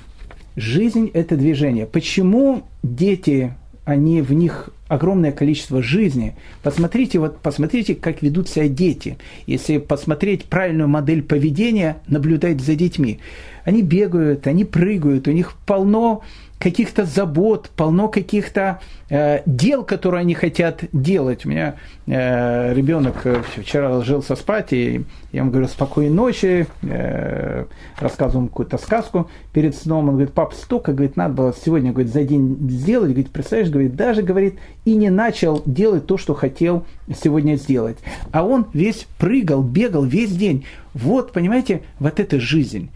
[0.54, 1.87] Жизнь– это движение.
[1.87, 3.52] Почему дети
[3.85, 6.37] они в них огромное количество жизни.
[6.62, 9.18] Посмотрите, вот, посмотрите, как ведут себя дети.
[9.46, 13.20] Если посмотреть правильную модель поведения, наблюдать за детьми.
[13.64, 16.22] Они бегают, они прыгают, у них полно
[16.59, 21.45] каких-то забот, полно каких-то э, дел, которые они хотят делать.
[21.45, 27.66] У меня э, ребенок э, вчера ложился спать, и я ему говорю, спокойной ночи, э,
[28.01, 30.09] рассказываю какую-то сказку перед сном.
[30.09, 33.11] Он говорит, пап, столько, говорит, надо было сегодня говорит, за день сделать.
[33.11, 34.55] Говорит, представляешь, говорит, даже, говорит,
[34.87, 36.87] и не начал делать то, что хотел
[37.23, 37.99] сегодня сделать.
[38.33, 40.64] А он весь прыгал, бегал весь день.
[40.95, 42.90] Вот, понимаете, вот это жизнь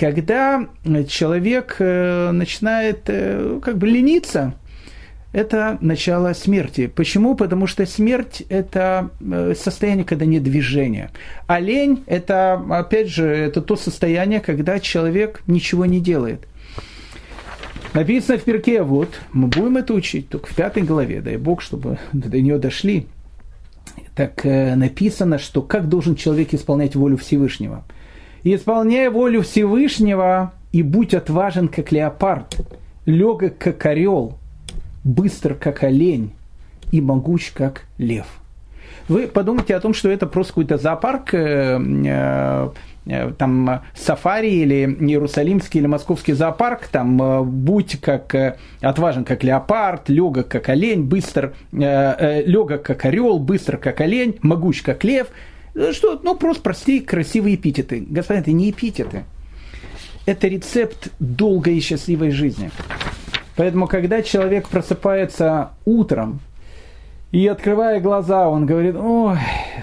[0.00, 0.66] когда
[1.08, 4.54] человек э, начинает э, как бы лениться,
[5.32, 6.86] это начало смерти.
[6.86, 7.34] Почему?
[7.34, 11.10] Потому что смерть– это э, состояние, когда нет движения.
[11.46, 16.48] А лень– это, опять же, это то состояние, когда человек ничего не делает.
[17.92, 21.98] Написано в перке, вот, мы будем это учить, только в пятой главе, дай Бог, чтобы
[22.14, 23.06] до нее дошли.
[24.14, 27.84] Так написано, что как должен человек исполнять волю Всевышнего–
[28.44, 32.56] исполняй волю Всевышнего и будь отважен, как леопард,
[33.06, 34.38] легок, как орел,
[35.04, 36.32] быстр, как олень
[36.92, 38.26] и могуч, как лев.
[39.08, 42.70] Вы подумайте о том, что это просто какой-то зоопарк, э, э,
[43.06, 50.46] э, там сафари или Иерусалимский или Московский зоопарк, там будь как отважен, как леопард, легок,
[50.46, 55.28] как олень, быстр, легок, как орел, быстр, как олень, могуч, как лев–
[55.92, 58.04] что, ну просто простые красивые эпитеты.
[58.08, 59.24] Господа, это не эпитеты.
[60.26, 62.70] Это рецепт долгой и счастливой жизни.
[63.56, 66.40] Поэтому, когда человек просыпается утром,
[67.32, 69.38] и открывая глаза, он говорит, ой,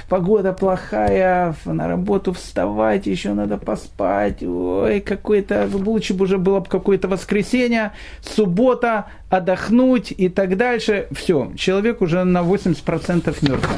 [0.10, 6.66] погода плохая, на работу вставать, еще надо поспать, ой, какой-то, лучше бы уже было бы
[6.66, 11.08] какое-то воскресенье, суббота, отдохнуть и так дальше.
[11.12, 13.70] Все, человек уже на 80% мертв.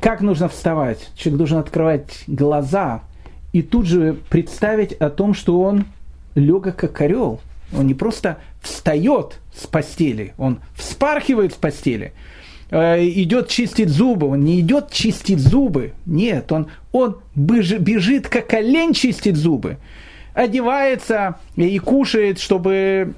[0.00, 1.10] Как нужно вставать?
[1.16, 3.02] Человек должен открывать глаза
[3.52, 5.86] и тут же представить о том, что он
[6.34, 7.40] легок как орел.
[7.76, 12.12] Он не просто встает с постели, он вспархивает с постели–
[12.70, 18.92] Э, идет чистить зубы, он не идет чистить зубы, нет, он, он бежит, как олень
[18.92, 19.78] чистить зубы,
[20.34, 23.14] одевается и кушает, чтобы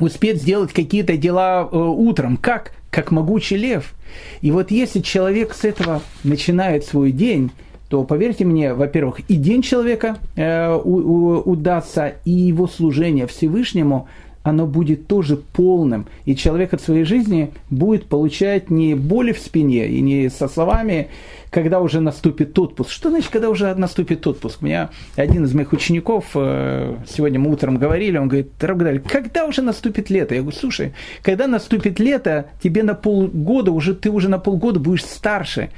[0.00, 3.94] успеть сделать какие-то дела э, утром, как, как могучий лев.
[4.40, 7.50] И вот если человек с этого начинает свой день,
[7.88, 14.08] то поверьте мне, во-первых, и день человека э, у, у, удастся, и его служение Всевышнему
[14.42, 19.88] оно будет тоже полным, и человек от своей жизни будет получать не боли в спине
[19.88, 21.08] и не со словами,
[21.50, 22.90] когда уже наступит отпуск.
[22.90, 24.62] Что значит, когда уже наступит отпуск?
[24.62, 29.44] У меня один из моих учеников, э, сегодня мы утром говорили, он говорит, Рабгадаль, когда
[29.44, 30.34] уже наступит лето?
[30.34, 35.04] Я говорю, слушай, когда наступит лето, тебе на полгода, уже, ты уже на полгода будешь
[35.04, 35.70] старше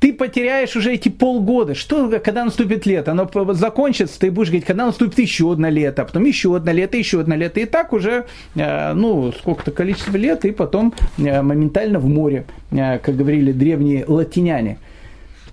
[0.00, 1.74] ты потеряешь уже эти полгода.
[1.74, 3.12] Что, когда наступит лето?
[3.12, 6.96] Оно закончится, ты будешь говорить, когда наступит еще одно лето, а потом еще одно лето,
[6.96, 7.60] еще одно лето.
[7.60, 12.98] И так уже, э, ну, сколько-то количество лет, и потом э, моментально в море, э,
[12.98, 14.78] как говорили древние латиняне.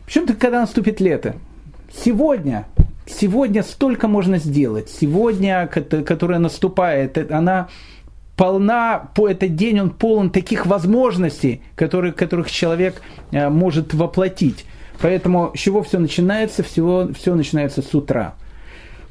[0.05, 1.35] Причем-то, когда наступит лето?
[1.93, 2.67] Сегодня,
[3.05, 4.89] сегодня столько можно сделать.
[4.89, 7.67] Сегодня, которая наступает, она
[8.37, 14.65] полна, по этот день он полон таких возможностей, которые, которых человек э, может воплотить.
[15.01, 16.63] Поэтому с чего все начинается?
[16.63, 18.35] Всего, все начинается с утра.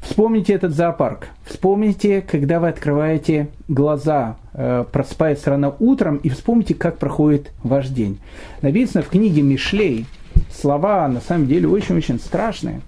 [0.01, 1.27] Вспомните этот зоопарк.
[1.45, 8.19] Вспомните, когда вы открываете глаза, э, просыпаясь рано утром, и вспомните, как проходит ваш день.
[8.61, 10.05] Написано в книге Мишлей,
[10.53, 12.81] слова на самом деле очень-очень страшные.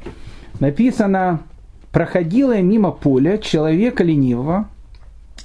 [0.62, 1.42] Написано,
[1.92, 4.70] проходила мимо поля человека ленивого,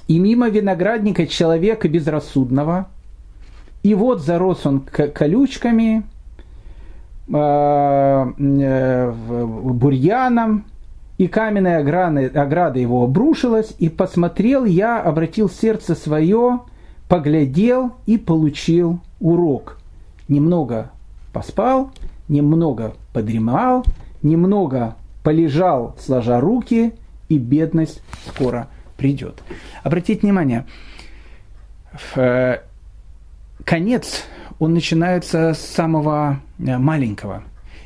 [0.07, 2.87] и мимо виноградника человека безрассудного,
[3.83, 6.03] и вот зарос он колючками,
[7.31, 10.65] а, э, бурьяном,
[11.17, 16.61] и каменная ограда, его обрушилась, и посмотрел я, обратил сердце свое,
[17.07, 19.77] поглядел и получил урок.
[20.27, 20.91] Немного
[21.31, 21.91] поспал,
[22.27, 23.85] немного подремал,
[24.21, 26.93] немного полежал, сложа руки,
[27.29, 29.43] и бедность скоро придет.
[29.83, 30.65] Обратите внимание,
[32.15, 32.57] э,
[33.63, 34.23] конец,
[34.59, 37.43] он начинается с самого э, маленького.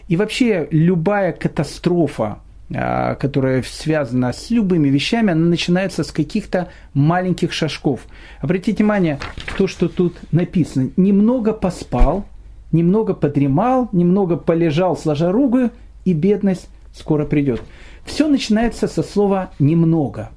[0.07, 7.53] И вообще любая катастрофа, э, которая связана с любыми вещами, она начинается с каких-то маленьких
[7.53, 8.01] шажков.
[8.39, 9.19] Обратите внимание,
[9.57, 10.89] то, что тут написано.
[10.97, 12.25] Немного поспал,
[12.71, 15.71] немного подремал, немного полежал, сложа ругы,
[16.05, 17.61] и бедность скоро придет.
[18.05, 20.31] Все начинается со слова «немного».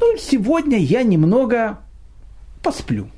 [0.00, 1.78] Ну, сегодня я немного
[2.62, 3.08] посплю,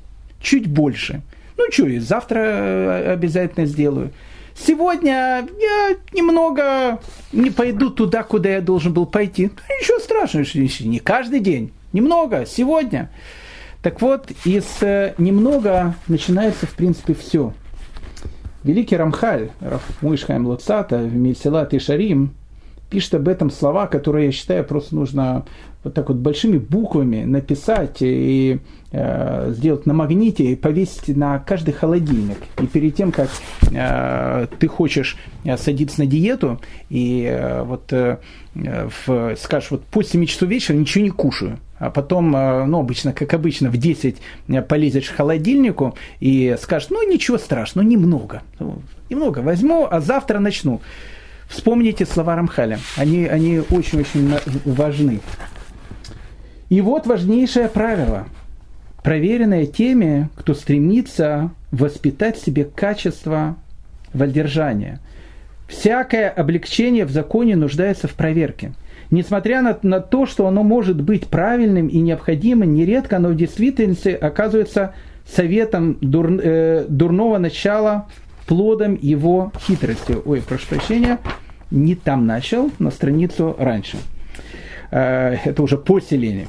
[0.41, 1.21] чуть больше.
[1.57, 4.11] Ну, что, и завтра э, обязательно сделаю.
[4.55, 6.99] Сегодня я немного
[7.31, 9.47] не пойду туда, куда я должен был пойти.
[9.47, 10.45] Ну, ничего страшного,
[10.89, 11.71] не каждый день.
[11.93, 13.09] Немного, сегодня.
[13.81, 17.53] Так вот, из э, немного начинается, в принципе, все.
[18.63, 19.51] Великий Рамхаль,
[20.01, 22.33] Муишхайм Луцата, в Месилат и Шарим,
[22.89, 25.45] пишет об этом слова, которые, я считаю, просто нужно
[25.87, 28.59] вот так вот большими буквами написать и
[28.91, 32.37] э, сделать на магните и повесить на каждый холодильник.
[32.61, 33.29] И перед тем, как
[33.71, 38.17] э, ты хочешь э, садиться на диету, и э, вот э,
[38.53, 43.13] в, скажешь, вот после 7 часов вечера ничего не кушаю, а потом, э, ну, обычно,
[43.13, 48.41] как обычно, в 10 э, полезешь к холодильнику и скажешь, ну, ничего страшного, ну, немного,
[48.59, 50.81] ну, немного возьму, а завтра начну.
[51.47, 54.33] Вспомните слова Рамхаля, они, они очень-очень
[54.65, 55.21] важны.
[56.69, 58.25] И вот важнейшее правило,
[59.03, 63.55] проверенное теми, кто стремится воспитать в себе качество
[64.13, 64.99] воздержания.
[65.67, 68.73] Всякое облегчение в законе нуждается в проверке.
[69.11, 74.09] Несмотря на, на то, что оно может быть правильным и необходимым, нередко оно в действительности
[74.09, 74.93] оказывается
[75.25, 78.07] советом дур, э, дурного начала,
[78.47, 80.17] плодом его хитрости.
[80.25, 81.19] Ой, прошу прощения,
[81.71, 83.97] не там начал, на страницу раньше.
[84.91, 86.47] Э, это уже по селению.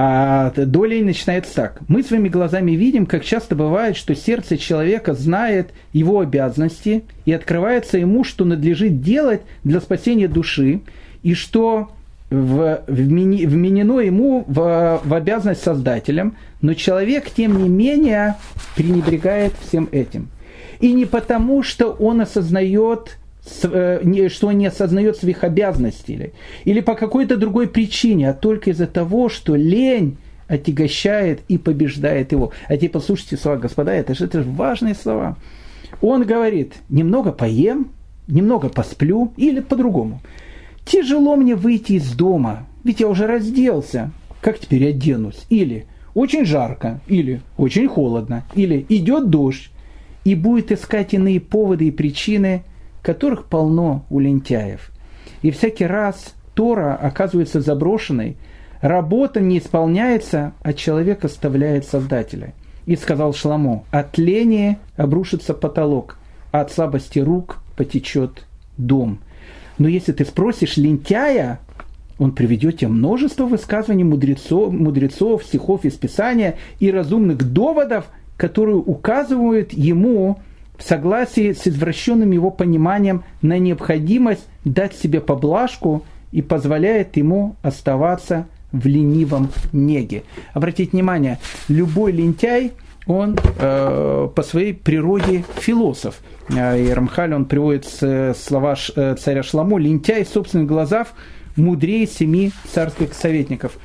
[0.00, 1.80] А долей начинается так.
[1.88, 7.98] Мы своими глазами видим, как часто бывает, что сердце человека знает его обязанности и открывается
[7.98, 10.82] ему, что надлежит делать для спасения души,
[11.24, 11.90] и что
[12.30, 18.36] вменено ему в, в обязанность создателем, но человек, тем не менее,
[18.76, 20.28] пренебрегает всем этим.
[20.78, 23.18] И не потому, что он осознает
[23.48, 26.32] что он не осознает своих обязанностей
[26.64, 32.52] или по какой-то другой причине, а только из-за того, что лень отягощает и побеждает его.
[32.68, 35.36] А теперь послушайте слова, господа, это же, это же важные слова.
[36.00, 37.90] Он говорит, немного поем,
[38.26, 40.20] немного посплю, или по-другому.
[40.84, 44.10] Тяжело мне выйти из дома, ведь я уже разделся.
[44.40, 45.44] Как теперь оденусь?
[45.50, 49.70] Или очень жарко, или очень холодно, или идет дождь,
[50.24, 52.62] и будет искать иные поводы и причины,
[53.08, 54.90] которых полно у лентяев.
[55.40, 58.36] И всякий раз Тора оказывается заброшенной,
[58.82, 62.52] работа не исполняется, а человек оставляет Создателя.
[62.84, 66.18] И сказал Шламо, от лени обрушится потолок,
[66.52, 68.44] а от слабости рук потечет
[68.76, 69.20] дом.
[69.78, 71.60] Но если ты спросишь лентяя,
[72.18, 78.04] он приведет тебе множество высказываний мудрецов, мудрецов, стихов из Писания и разумных доводов,
[78.36, 80.40] которые указывают ему
[80.78, 88.46] в согласии с извращенным его пониманием на необходимость дать себе поблажку и позволяет ему оставаться
[88.72, 90.22] в ленивом неге.
[90.54, 92.72] Обратите внимание, любой лентяй,
[93.06, 96.20] он э, по своей природе философ.
[96.54, 101.08] Э, и Рамхаль, он приводит слова э, царя Шламо, лентяй собственных глазах
[101.56, 103.78] мудрее семи царских советников.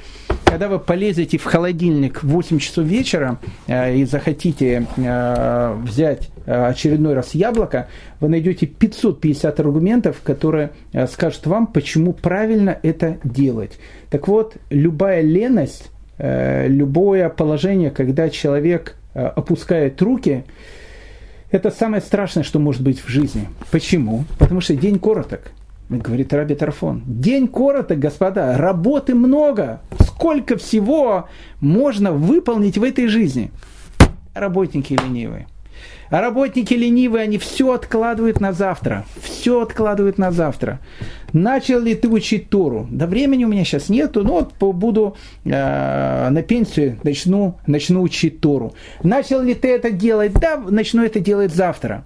[0.45, 6.67] Когда вы полезете в холодильник в 8 часов вечера э, и захотите э, взять э,
[6.67, 7.87] очередной раз яблоко,
[8.19, 13.79] вы найдете 550 аргументов, которые э, скажут вам, почему правильно это делать.
[14.09, 20.45] Так вот, любая леность, э, любое положение, когда человек э, опускает руки,
[21.51, 23.47] это самое страшное, что может быть в жизни.
[23.71, 24.25] Почему?
[24.39, 25.51] Потому что день короток.
[25.99, 27.03] Говорит Раби Тарфон.
[27.05, 29.81] День короток, господа, работы много.
[29.99, 31.29] Сколько всего
[31.59, 33.51] можно выполнить в этой жизни?
[34.33, 35.47] Работники ленивые.
[36.09, 39.05] А работники ленивые, они все откладывают на завтра.
[39.21, 40.79] Все откладывают на завтра.
[41.31, 42.87] Начал ли ты учить Тору?
[42.89, 45.15] Да времени у меня сейчас нету, но вот буду
[45.45, 45.49] э,
[46.29, 48.73] на пенсию, начну, начну учить Тору.
[49.03, 50.33] Начал ли ты это делать?
[50.33, 52.03] Да, начну это делать завтра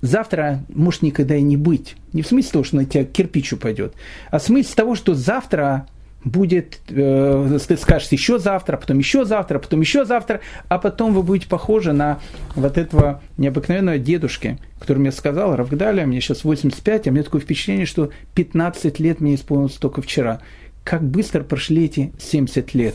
[0.00, 1.96] завтра может никогда и не быть.
[2.12, 3.94] Не в смысле того, что на тебя кирпич упадет,
[4.30, 5.86] а в смысле того, что завтра
[6.24, 11.22] будет, э, ты скажешь еще завтра, потом еще завтра, потом еще завтра, а потом вы
[11.22, 12.20] будете похожи на
[12.54, 17.86] вот этого необыкновенного дедушки, который мне сказал, Равгдаля, мне сейчас 85, а мне такое впечатление,
[17.86, 20.40] что 15 лет мне исполнилось только вчера.
[20.84, 22.94] Как быстро прошли эти 70 лет.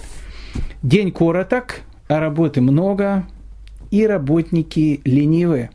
[0.83, 3.25] День короток, а работы много,
[3.89, 5.71] и работники ленивые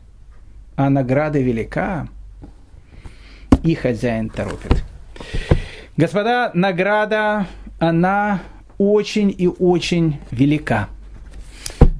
[0.85, 2.07] а награда велика,
[3.61, 4.83] и хозяин торопит.
[5.95, 7.45] Господа, награда,
[7.77, 8.39] она
[8.79, 10.89] очень и очень велика.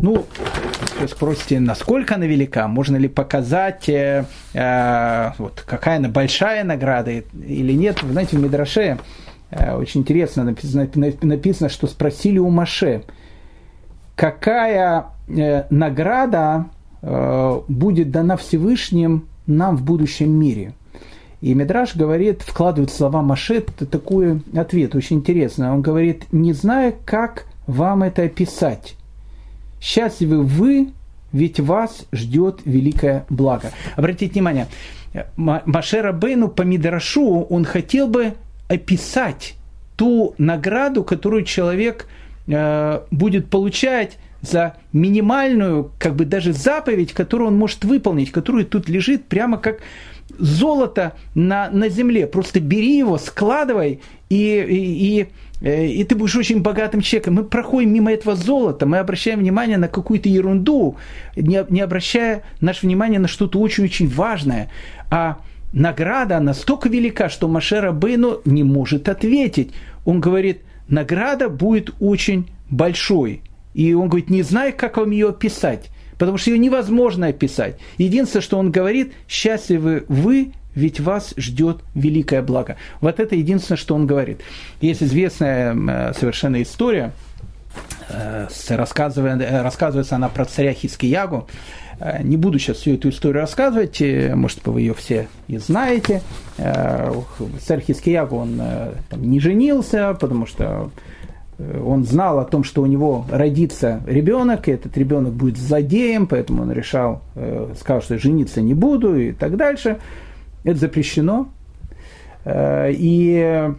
[0.01, 0.25] Ну,
[0.99, 7.11] вы спросите, насколько она велика, можно ли показать, э, э, вот, какая она большая награда
[7.11, 8.01] или нет.
[8.01, 8.97] Вы знаете, в Мидраше
[9.51, 10.89] э, очень интересно написано,
[11.21, 13.03] написано, что спросили у Маше,
[14.15, 16.65] какая э, награда
[17.01, 20.73] будет дана Всевышним нам в будущем мире.
[21.41, 25.73] И Мидраш говорит, вкладывает слова Маше такой ответ, очень интересно.
[25.73, 28.95] Он говорит, не знаю, как вам это описать.
[29.81, 30.91] Счастливы вы,
[31.33, 33.71] ведь вас ждет великое благо.
[33.95, 34.67] Обратите внимание,
[35.35, 38.33] Маше Рабейну по Мидрашу он хотел бы
[38.67, 39.55] описать
[39.95, 42.07] ту награду, которую человек
[42.47, 48.89] э, будет получать за минимальную, как бы даже заповедь, которую он может выполнить, которую тут
[48.89, 49.79] лежит прямо как
[50.37, 52.27] золото на, на земле.
[52.27, 55.27] Просто бери его, складывай, и, и, и,
[55.61, 57.35] э, и ты будешь очень богатым человеком.
[57.35, 60.97] Мы проходим мимо этого золота, мы обращаем внимание на какую-то ерунду,
[61.35, 64.69] не, не обращая наше внимание на что-то очень-очень важное.
[65.09, 65.39] А
[65.73, 69.71] награда настолько велика, что Машера Бейну не может ответить.
[70.05, 73.41] Он говорит, награда будет очень большой.
[73.73, 77.77] И он говорит, не знаю, как вам ее описать, потому что ее невозможно описать.
[77.97, 82.77] Единственное, что он говорит, счастливы вы, ведь вас ждет великое благо.
[83.01, 84.41] Вот это единственное, что он говорит.
[84.79, 87.11] Есть известная э, совершенно история,
[88.09, 91.47] э, рассказывается она про царя Хискиягу.
[91.99, 94.01] Э, не буду сейчас всю эту историю рассказывать,
[94.33, 96.21] может, вы ее все и знаете.
[96.57, 98.61] Царь Хискиягу, он
[99.09, 101.20] там, не женился, потому что Э,
[101.59, 106.63] он знал о том, что у него родится ребенок, и этот ребенок будет злодеем, поэтому
[106.63, 109.97] он решал, э, сказал, что жениться не буду и так дальше.
[110.63, 111.49] Это запрещено.
[112.45, 113.69] Э, и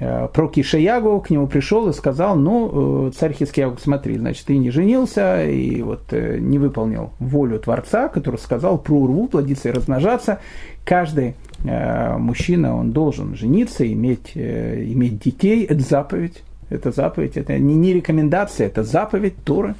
[0.00, 4.56] э, про Кишаягу к нему пришел и сказал, ну, э, царь Хискиягу, смотри, значит, ты
[4.56, 9.72] не женился и вот э, не выполнил волю Творца, который сказал про урву, плодиться и
[9.72, 10.40] размножаться.
[10.84, 16.44] Каждый мужчина, он должен жениться, иметь, иметь детей, это заповедь.
[16.70, 19.74] Это заповедь, это не, не рекомендация, это заповедь Торы.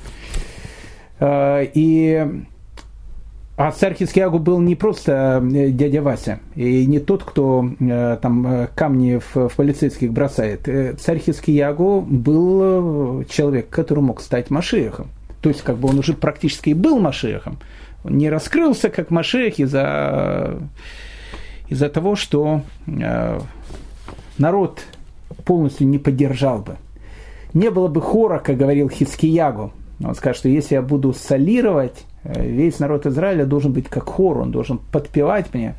[1.20, 2.26] И
[3.59, 8.47] а царь Хискиягу был не просто э, дядя Вася, и не тот, кто э, там
[8.47, 10.68] э, камни в, в полицейских бросает.
[11.01, 15.09] Царь Хискиягу был человек, который мог стать Машехом.
[15.43, 17.59] То есть, как бы он уже практически и был Машехом.
[18.05, 20.61] Он не раскрылся как Машех из-за
[21.68, 22.62] из того, что
[24.39, 24.82] народ
[25.45, 26.76] полностью не поддержал бы.
[27.55, 29.72] Не было бы хора, как говорил Хискиягу.
[30.05, 34.39] Он скажет, что если я буду солировать Э, весь народ Израиля должен быть как хор,
[34.39, 35.74] он должен подпевать мне.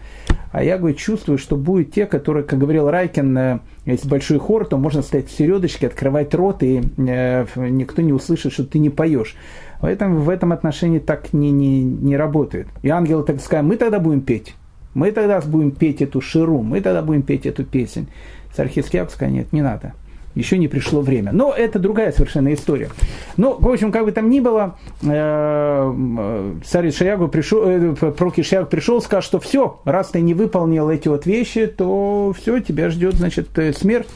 [0.52, 4.66] А я, говорю, чувствую, что будут те, которые, как говорил Райкин, э, если большой хор,
[4.66, 8.90] то можно стоять в середочке, открывать рот, и э, никто не услышит, что ты не
[8.90, 9.36] поешь.
[9.82, 12.68] Поэтому в этом отношении так не, не, не работает.
[12.82, 14.56] И ангелы так сказали, мы тогда будем петь.
[14.96, 18.08] Мы тогда будем петь эту ширу, мы тогда будем петь эту песнь.
[18.56, 19.94] Царь Хискиак сказал, нет, не надо
[20.36, 21.32] еще не пришло время.
[21.32, 22.90] Но это другая совершенно история.
[23.38, 28.68] Ну, в общем, как бы там ни было, э, царь Шаягу пришел, э, Проки Шаягу
[28.68, 33.16] пришел, сказал, что все, раз ты не выполнил эти вот вещи, то все, тебя ждет,
[33.16, 34.08] значит, э, смерть.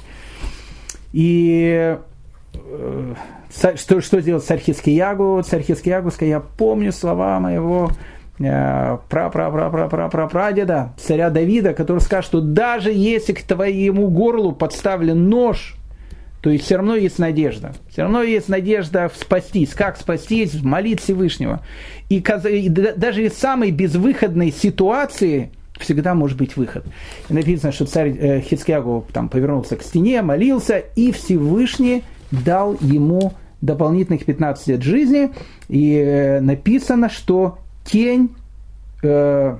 [1.11, 1.97] И
[3.75, 5.43] что, что сделал царь Хискиягу?
[5.43, 7.91] Царь Хискиягу сказал, я помню слова моего
[8.37, 13.43] пра пра пра пра пра пра прадеда царя Давида, который скажет, что даже если к
[13.43, 15.75] твоему горлу подставлен нож,
[16.41, 17.73] то есть все равно есть надежда.
[17.89, 19.73] Все равно есть надежда спастись.
[19.73, 20.61] Как спастись?
[20.61, 21.61] Молить Всевышнего.
[22.09, 26.85] И, и даже из самой безвыходной ситуации всегда может быть выход.
[27.29, 33.33] И написано, что царь э, Хицкиагу там повернулся к стене, молился, и Всевышний дал ему
[33.61, 35.31] дополнительных 15 лет жизни.
[35.69, 38.35] И э, написано, что тень,
[39.01, 39.57] э,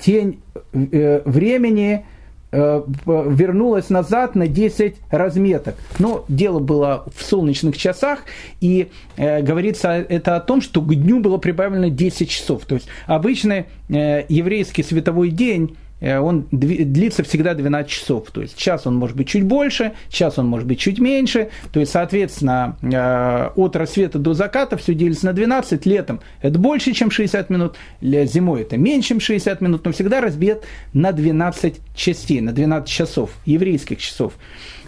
[0.00, 0.40] тень
[0.72, 2.04] э, времени
[2.50, 5.74] Э, вернулась назад на 10 разметок.
[5.98, 8.20] Но дело было в солнечных часах,
[8.62, 12.64] и э, говорится это о том, что к дню было прибавлено 10 часов.
[12.64, 18.30] То есть обычный э, еврейский световой день он длится всегда 12 часов.
[18.30, 21.50] То есть час он может быть чуть больше, час он может быть чуть меньше.
[21.72, 25.86] То есть, соответственно, э, от рассвета до заката все делится на 12.
[25.86, 30.62] Летом это больше, чем 60 минут, зимой это меньше, чем 60 минут, но всегда разбит
[30.92, 34.34] на 12 частей, на 12 часов, еврейских часов.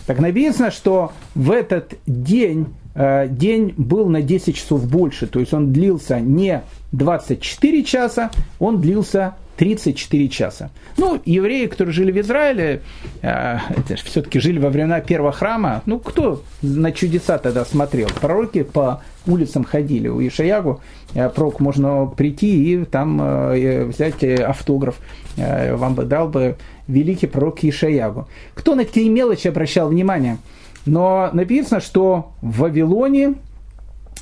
[0.06, 5.52] Так написано, что в этот день э, день был на 10 часов больше, то есть
[5.52, 10.70] он длился не 24 часа, он длился 34 часа.
[10.96, 12.80] Ну, евреи, которые жили в Израиле,
[13.20, 13.58] э,
[14.06, 18.08] все-таки жили во времена первого храма, ну, кто на чудеса тогда смотрел?
[18.22, 20.08] Пророки по улицам ходили.
[20.08, 20.80] У Ишаягу
[21.12, 24.98] э, пророк можно прийти и там э, взять автограф.
[25.36, 26.56] Вам бы дал бы
[26.88, 28.28] великий пророк Ишаягу.
[28.54, 30.38] Кто на такие мелочи обращал внимание?
[30.86, 33.34] Но написано, что в Вавилоне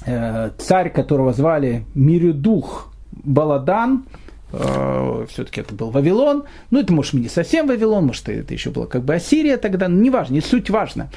[0.05, 4.03] царь, которого звали Мирюдух Баладан,
[4.51, 9.05] все-таки это был Вавилон, ну это может не совсем Вавилон, может это еще было как
[9.05, 11.11] бы Ассирия тогда, ну неважно, не суть важно.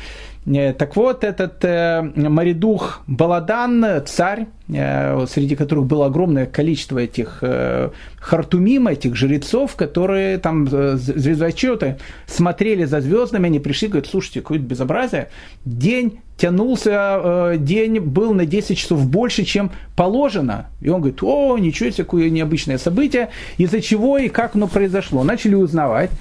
[0.45, 7.39] Э, так вот, этот э, Маридух Баладан, царь, э, среди которых было огромное количество этих
[7.41, 14.41] э, хартумим, этих жрецов, которые там э, звездочеты смотрели за звездами, они пришли, говорят, слушайте,
[14.41, 15.29] какое-то безобразие,
[15.65, 20.67] день тянулся, э, день был на 10 часов больше, чем положено.
[20.79, 25.23] И он говорит, о, ничего себе, какое необычное событие, из-за чего и как оно произошло.
[25.23, 26.11] Начали узнавать.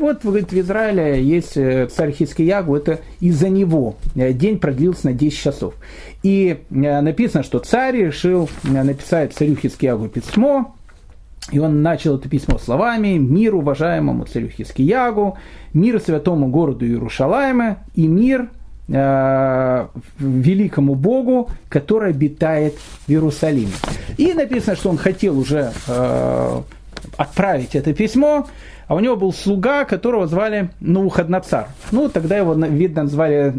[0.00, 5.12] Вот, говорит, в Израиле есть э, царь Хискиягу, это из-за него э, день продлился на
[5.12, 5.74] 10 часов.
[6.22, 10.74] И написано, что царь решил написать царю Хискиягу письмо,
[11.50, 15.38] и он начал это письмо словами «Мир уважаемому царю Хискиягу,
[15.72, 18.50] мир святому городу Иерушалайма и мир
[18.88, 19.86] э,
[20.18, 22.74] великому Богу, который обитает
[23.06, 23.72] в Иерусалиме».
[24.18, 26.60] И написано, что он хотел уже э,
[27.16, 28.46] отправить это письмо,
[28.90, 31.68] а у него был слуга, которого звали Новоходноцар.
[31.92, 33.54] Ну, тогда его, видно, звали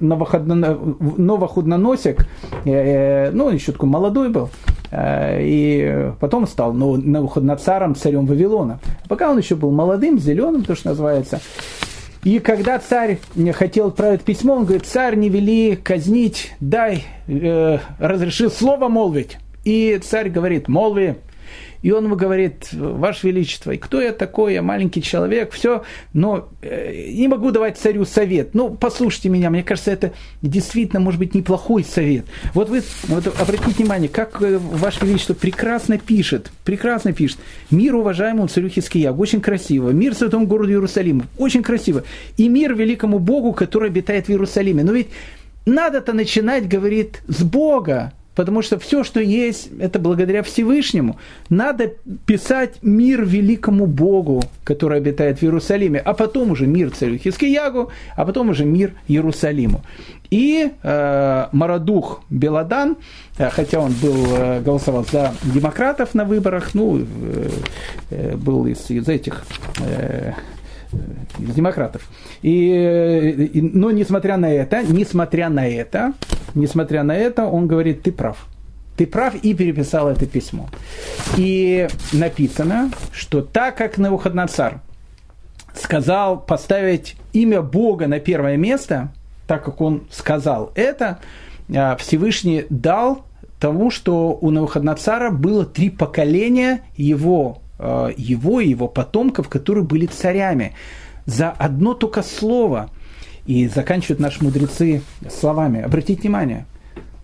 [0.00, 2.26] Новоходноносик,
[2.64, 4.50] э, э, ну, он еще такой молодой был,
[4.90, 8.80] э, и потом стал Новоходноцаром, царем Вавилона.
[9.08, 11.38] Пока он еще был молодым, зеленым, то, что называется,
[12.24, 13.20] и когда царь
[13.52, 19.38] хотел отправить письмо, он говорит, царь не вели казнить, дай, э, разреши слово молвить.
[19.62, 21.18] И царь говорит, молви.
[21.82, 26.48] И он ему говорит, Ваше Величество, и кто я такой, я маленький человек, все, но
[26.62, 28.54] э, не могу давать царю совет.
[28.54, 30.12] Ну, послушайте меня, мне кажется, это
[30.42, 32.26] действительно может быть неплохой совет.
[32.54, 37.38] Вот вы вот обратите внимание, как э, Ваше Величество прекрасно пишет, прекрасно пишет.
[37.70, 39.90] Мир уважаемому царю Хискиягу, очень красиво.
[39.90, 42.04] Мир святому городу Иерусалиму, очень красиво.
[42.36, 44.84] И мир великому Богу, который обитает в Иерусалиме.
[44.84, 45.08] Но ведь
[45.66, 51.18] надо-то начинать, говорит, с Бога, потому что все, что есть, это благодаря Всевышнему.
[51.48, 51.92] Надо
[52.26, 58.24] писать мир великому Богу, который обитает в Иерусалиме, а потом уже мир царю Хискиягу, а
[58.24, 59.82] потом уже мир Иерусалиму.
[60.30, 62.96] И э, Марадух Беладан,
[63.38, 67.04] э, хотя он был, э, голосовал за демократов на выборах, ну, э,
[68.10, 69.44] э, был из, из этих
[69.80, 70.32] э,
[71.38, 72.08] демократов.
[72.42, 76.14] И, и, но несмотря на это, несмотря на это,
[76.54, 78.46] несмотря на это, он говорит, ты прав.
[78.96, 80.68] Ты прав и переписал это письмо.
[81.36, 84.80] И написано, что так как Навуходоносор
[85.74, 89.12] сказал поставить имя Бога на первое место,
[89.46, 91.18] так как он сказал это,
[91.74, 93.26] а, Всевышний дал
[93.60, 100.74] тому, что у Навуходоносора было три поколения его его и его потомков, которые были царями.
[101.26, 102.90] За одно только слово.
[103.44, 105.82] И заканчивают наши мудрецы словами.
[105.82, 106.66] Обратите внимание.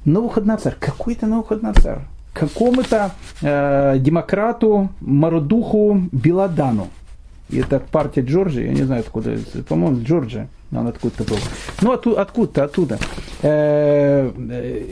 [0.04, 0.76] Навуходоносор.
[0.78, 2.02] Какой это Навуходоносор?
[2.32, 6.88] Какому-то э, демократу Марудуху Беладану.
[7.50, 9.36] И это партия Джорджии, я не знаю откуда,
[9.68, 11.36] по-моему, Джорджия, он откуда-то был.
[11.82, 12.98] Ну, от, откуда-то, оттуда.
[13.42, 14.84] Э, э,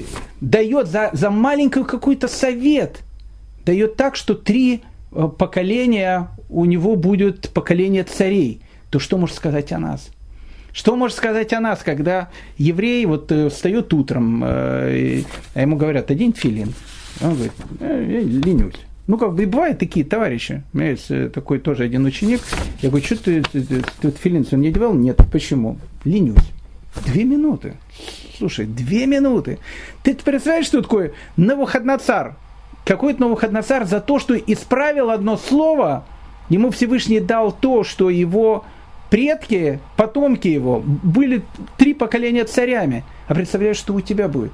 [0.42, 3.00] дает за, за маленькую какой-то совет,
[3.64, 4.82] дает так, что три
[5.12, 10.10] Э, поколение, у него будет поколение царей, то что может сказать о нас?
[10.72, 15.22] Что может сказать о нас, когда еврей вот э, встает утром, э,
[15.54, 16.72] а ему говорят, одень филин.
[17.20, 18.76] Он говорит, я ленюсь.
[19.08, 20.62] Ну, как бы бывают такие товарищи.
[20.72, 22.40] У меня есть такой тоже один ученик.
[22.80, 24.94] Я говорю, что ты, ты, ты, ты филин не одевал?
[24.94, 25.20] Нет.
[25.32, 25.78] Почему?
[26.04, 26.52] Ленюсь.
[27.06, 27.74] Две минуты.
[28.38, 29.58] Слушай, две минуты.
[30.04, 32.36] Ты представляешь, что такое Навуходоносор?
[32.84, 36.04] Какой-то Навуходоносор за то, что исправил одно слово,
[36.48, 38.64] ему Всевышний дал то, что его
[39.10, 41.42] предки, потомки его, были
[41.76, 43.04] три поколения царями.
[43.28, 44.52] А представляешь, что у тебя будет?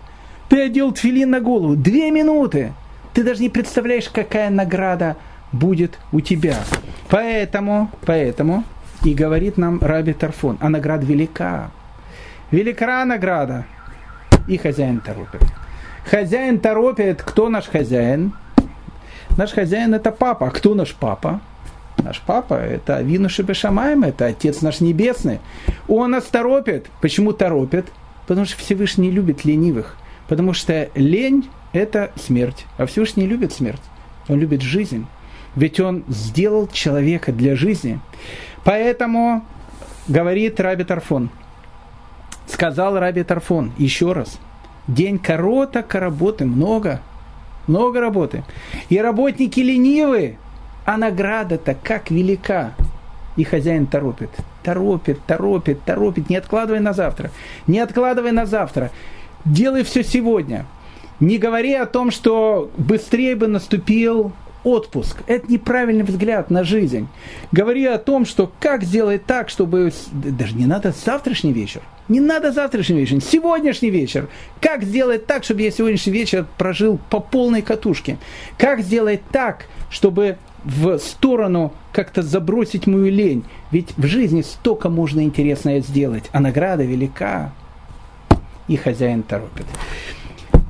[0.48, 2.72] Ты одел тфилин на голову, две минуты.
[3.12, 5.16] Ты даже не представляешь, какая награда
[5.52, 6.56] будет у тебя.
[7.08, 8.64] Поэтому, поэтому
[9.04, 11.70] и говорит нам Раби Тарфон, а награда велика.
[12.50, 13.64] Велика награда.
[14.48, 15.42] И хозяин торопит.
[16.08, 17.22] Хозяин торопит.
[17.22, 18.32] Кто наш хозяин?
[19.36, 20.46] Наш хозяин это папа.
[20.46, 21.40] А кто наш папа?
[21.98, 25.40] Наш папа– это Вину Шибешамаем, это Отец наш Небесный.
[25.88, 26.86] Он нас торопит.
[27.00, 27.86] Почему торопит?
[28.26, 29.96] Потому что Всевышний любит ленивых.
[30.28, 32.66] Потому что лень– это смерть.
[32.76, 33.82] А Всевышний любит смерть.
[34.28, 35.06] Он любит жизнь.
[35.56, 37.98] Ведь он сделал человека для жизни.
[38.62, 39.44] Поэтому,
[40.06, 41.30] говорит Раби Тарфон,
[42.46, 44.38] сказал Раби Тарфон еще раз–
[44.86, 47.00] День короток, а работы много.
[47.66, 48.44] Много работы.
[48.88, 50.36] И работники ленивы,
[50.84, 52.74] а награда-то как велика.
[53.36, 54.30] И хозяин торопит,
[54.62, 56.30] торопит, торопит, торопит.
[56.30, 57.30] Не откладывай на завтра.
[57.66, 58.90] Не откладывай на завтра.
[59.44, 60.64] Делай все сегодня.
[61.20, 64.32] Не говори о том, что быстрее бы наступил
[64.66, 65.18] отпуск.
[65.28, 67.06] Это неправильный взгляд на жизнь.
[67.52, 69.92] Говори о том, что как сделать так, чтобы...
[70.12, 71.82] Даже не надо завтрашний вечер.
[72.08, 74.28] Не надо завтрашний вечер, сегодняшний вечер.
[74.60, 78.18] Как сделать так, чтобы я сегодняшний вечер прожил по полной катушке?
[78.58, 83.44] Как сделать так, чтобы в сторону как-то забросить мою лень?
[83.70, 87.52] Ведь в жизни столько можно интересное сделать, а награда велика.
[88.66, 89.66] И хозяин торопит.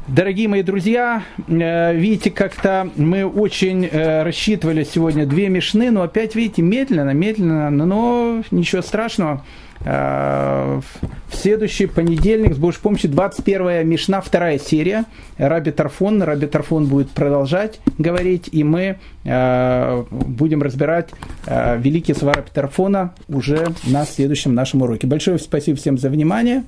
[0.09, 6.37] Дорогие мои друзья, э, видите, как-то мы очень э, рассчитывали сегодня две мешны, но опять,
[6.37, 9.45] видите, медленно, медленно, но ничего страшного.
[9.81, 10.81] Э,
[11.29, 15.07] в следующий понедельник, с Божьей помощью, 21 Мишна, вторая серия.
[15.39, 16.23] Раби Тарфон.
[16.23, 21.11] Раби Тарфон будет продолжать говорить, и мы будем разбирать
[21.47, 25.09] великие слова Тарфона уже на следующем нашем уроке.
[25.09, 26.63] Большое спасибо всем за внимание.